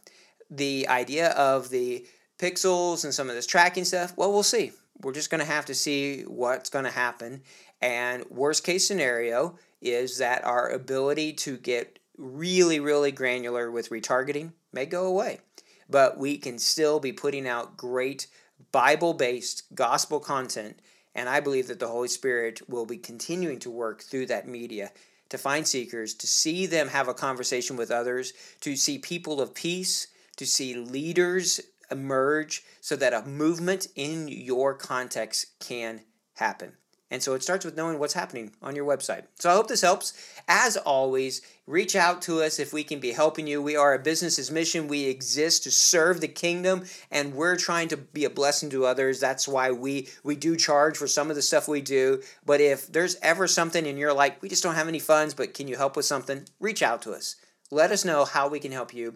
The 0.50 0.88
idea 0.88 1.30
of 1.30 1.68
the 1.68 2.06
pixels 2.38 3.04
and 3.04 3.12
some 3.12 3.28
of 3.28 3.34
this 3.34 3.46
tracking 3.46 3.84
stuff, 3.84 4.16
well, 4.16 4.32
we'll 4.32 4.42
see. 4.42 4.72
We're 5.00 5.12
just 5.12 5.30
going 5.30 5.40
to 5.40 5.52
have 5.52 5.66
to 5.66 5.74
see 5.74 6.22
what's 6.22 6.70
going 6.70 6.84
to 6.84 6.90
happen. 6.90 7.42
And 7.82 8.24
worst 8.30 8.64
case 8.64 8.86
scenario 8.86 9.58
is 9.82 10.18
that 10.18 10.44
our 10.44 10.70
ability 10.70 11.34
to 11.34 11.58
get 11.58 11.98
really, 12.16 12.80
really 12.80 13.12
granular 13.12 13.70
with 13.70 13.90
retargeting 13.90 14.52
may 14.72 14.86
go 14.86 15.06
away. 15.06 15.40
But 15.88 16.18
we 16.18 16.38
can 16.38 16.58
still 16.58 17.00
be 17.00 17.12
putting 17.12 17.46
out 17.46 17.76
great 17.76 18.26
Bible 18.72 19.14
based 19.14 19.64
gospel 19.74 20.20
content. 20.20 20.80
And 21.14 21.28
I 21.28 21.40
believe 21.40 21.68
that 21.68 21.78
the 21.78 21.88
Holy 21.88 22.08
Spirit 22.08 22.68
will 22.68 22.86
be 22.86 22.98
continuing 22.98 23.58
to 23.60 23.70
work 23.70 24.02
through 24.02 24.26
that 24.26 24.48
media 24.48 24.90
to 25.28 25.38
find 25.38 25.66
seekers, 25.66 26.14
to 26.14 26.26
see 26.26 26.66
them 26.66 26.88
have 26.88 27.08
a 27.08 27.14
conversation 27.14 27.76
with 27.76 27.90
others, 27.90 28.32
to 28.60 28.76
see 28.76 28.98
people 28.98 29.40
of 29.40 29.54
peace, 29.54 30.08
to 30.36 30.46
see 30.46 30.74
leaders 30.74 31.60
emerge 31.90 32.62
so 32.80 32.96
that 32.96 33.12
a 33.12 33.26
movement 33.26 33.88
in 33.94 34.28
your 34.28 34.74
context 34.74 35.58
can 35.60 36.02
happen. 36.34 36.72
And 37.14 37.22
so 37.22 37.34
it 37.34 37.44
starts 37.44 37.64
with 37.64 37.76
knowing 37.76 38.00
what's 38.00 38.12
happening 38.12 38.50
on 38.60 38.74
your 38.74 38.84
website. 38.84 39.22
So 39.38 39.48
I 39.48 39.54
hope 39.54 39.68
this 39.68 39.82
helps. 39.82 40.14
As 40.48 40.76
always, 40.76 41.42
reach 41.64 41.94
out 41.94 42.20
to 42.22 42.42
us 42.42 42.58
if 42.58 42.72
we 42.72 42.82
can 42.82 42.98
be 42.98 43.12
helping 43.12 43.46
you. 43.46 43.62
We 43.62 43.76
are 43.76 43.94
a 43.94 44.00
business's 44.00 44.50
mission. 44.50 44.88
We 44.88 45.04
exist 45.04 45.62
to 45.62 45.70
serve 45.70 46.20
the 46.20 46.26
kingdom 46.26 46.82
and 47.12 47.36
we're 47.36 47.54
trying 47.54 47.86
to 47.90 47.96
be 47.96 48.24
a 48.24 48.30
blessing 48.30 48.68
to 48.70 48.84
others. 48.84 49.20
That's 49.20 49.46
why 49.46 49.70
we 49.70 50.08
we 50.24 50.34
do 50.34 50.56
charge 50.56 50.96
for 50.96 51.06
some 51.06 51.30
of 51.30 51.36
the 51.36 51.42
stuff 51.42 51.68
we 51.68 51.82
do. 51.82 52.20
But 52.44 52.60
if 52.60 52.88
there's 52.88 53.14
ever 53.22 53.46
something 53.46 53.86
and 53.86 53.96
you're 53.96 54.12
like, 54.12 54.42
we 54.42 54.48
just 54.48 54.64
don't 54.64 54.74
have 54.74 54.88
any 54.88 54.98
funds, 54.98 55.34
but 55.34 55.54
can 55.54 55.68
you 55.68 55.76
help 55.76 55.94
with 55.94 56.06
something? 56.06 56.46
Reach 56.58 56.82
out 56.82 57.00
to 57.02 57.12
us. 57.12 57.36
Let 57.70 57.92
us 57.92 58.04
know 58.04 58.24
how 58.24 58.48
we 58.48 58.58
can 58.58 58.72
help 58.72 58.92
you. 58.92 59.14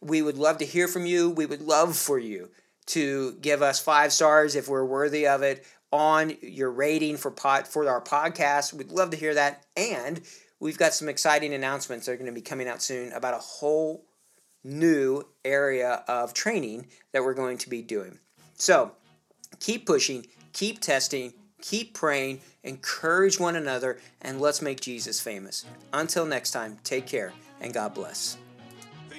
We 0.00 0.22
would 0.22 0.38
love 0.38 0.58
to 0.58 0.64
hear 0.64 0.86
from 0.86 1.04
you. 1.04 1.30
We 1.30 1.46
would 1.46 1.62
love 1.62 1.96
for 1.96 2.16
you 2.16 2.50
to 2.86 3.32
give 3.40 3.60
us 3.60 3.80
five 3.80 4.12
stars 4.12 4.54
if 4.54 4.68
we're 4.68 4.84
worthy 4.84 5.26
of 5.26 5.42
it 5.42 5.66
on 5.92 6.32
your 6.40 6.70
rating 6.70 7.16
for 7.16 7.30
pod, 7.30 7.66
for 7.66 7.88
our 7.88 8.00
podcast. 8.00 8.72
We'd 8.72 8.92
love 8.92 9.10
to 9.10 9.16
hear 9.16 9.34
that. 9.34 9.64
And 9.76 10.20
we've 10.60 10.78
got 10.78 10.94
some 10.94 11.08
exciting 11.08 11.54
announcements 11.54 12.06
that 12.06 12.12
are 12.12 12.16
going 12.16 12.26
to 12.26 12.32
be 12.32 12.40
coming 12.40 12.68
out 12.68 12.82
soon 12.82 13.12
about 13.12 13.34
a 13.34 13.38
whole 13.38 14.04
new 14.62 15.22
area 15.44 16.04
of 16.06 16.34
training 16.34 16.86
that 17.12 17.24
we're 17.24 17.34
going 17.34 17.58
to 17.58 17.70
be 17.70 17.82
doing. 17.82 18.18
So 18.54 18.92
keep 19.58 19.86
pushing, 19.86 20.26
keep 20.52 20.80
testing, 20.80 21.32
keep 21.62 21.94
praying, 21.94 22.40
encourage 22.62 23.40
one 23.40 23.56
another, 23.56 23.98
and 24.20 24.40
let's 24.40 24.62
make 24.62 24.80
Jesus 24.80 25.20
famous. 25.20 25.64
Until 25.92 26.26
next 26.26 26.50
time, 26.50 26.78
take 26.84 27.06
care 27.06 27.32
and 27.60 27.72
God 27.72 27.94
bless. 27.94 28.36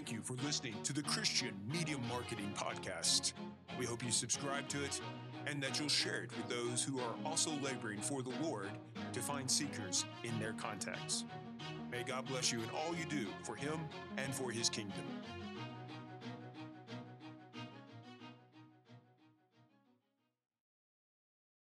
Thank 0.04 0.14
you 0.14 0.22
for 0.24 0.34
listening 0.44 0.74
to 0.82 0.94
the 0.94 1.04
Christian 1.04 1.52
Media 1.72 1.96
Marketing 2.10 2.52
Podcast. 2.58 3.34
We 3.78 3.86
hope 3.86 4.04
you 4.04 4.10
subscribe 4.10 4.68
to 4.70 4.84
it 4.84 5.00
and 5.46 5.62
that 5.62 5.80
you'll 5.80 5.90
share 5.90 6.24
it 6.24 6.32
with 6.36 6.50
those 6.50 6.84
who 6.84 7.00
are 7.00 7.14
also 7.24 7.52
laboring 7.62 8.00
for 8.00 8.24
the 8.24 8.32
Lord 8.42 8.72
to 9.14 9.20
find 9.20 9.50
seekers 9.50 10.06
in 10.24 10.40
their 10.40 10.54
contacts. 10.54 11.26
May 11.92 12.02
God 12.02 12.26
bless 12.26 12.52
you 12.52 12.58
in 12.62 12.70
all 12.72 12.96
you 12.96 13.06
do 13.06 13.28
for 13.44 13.56
Him 13.56 13.80
and 14.18 14.34
for 14.34 14.50
His 14.50 14.70
kingdom. 14.70 15.04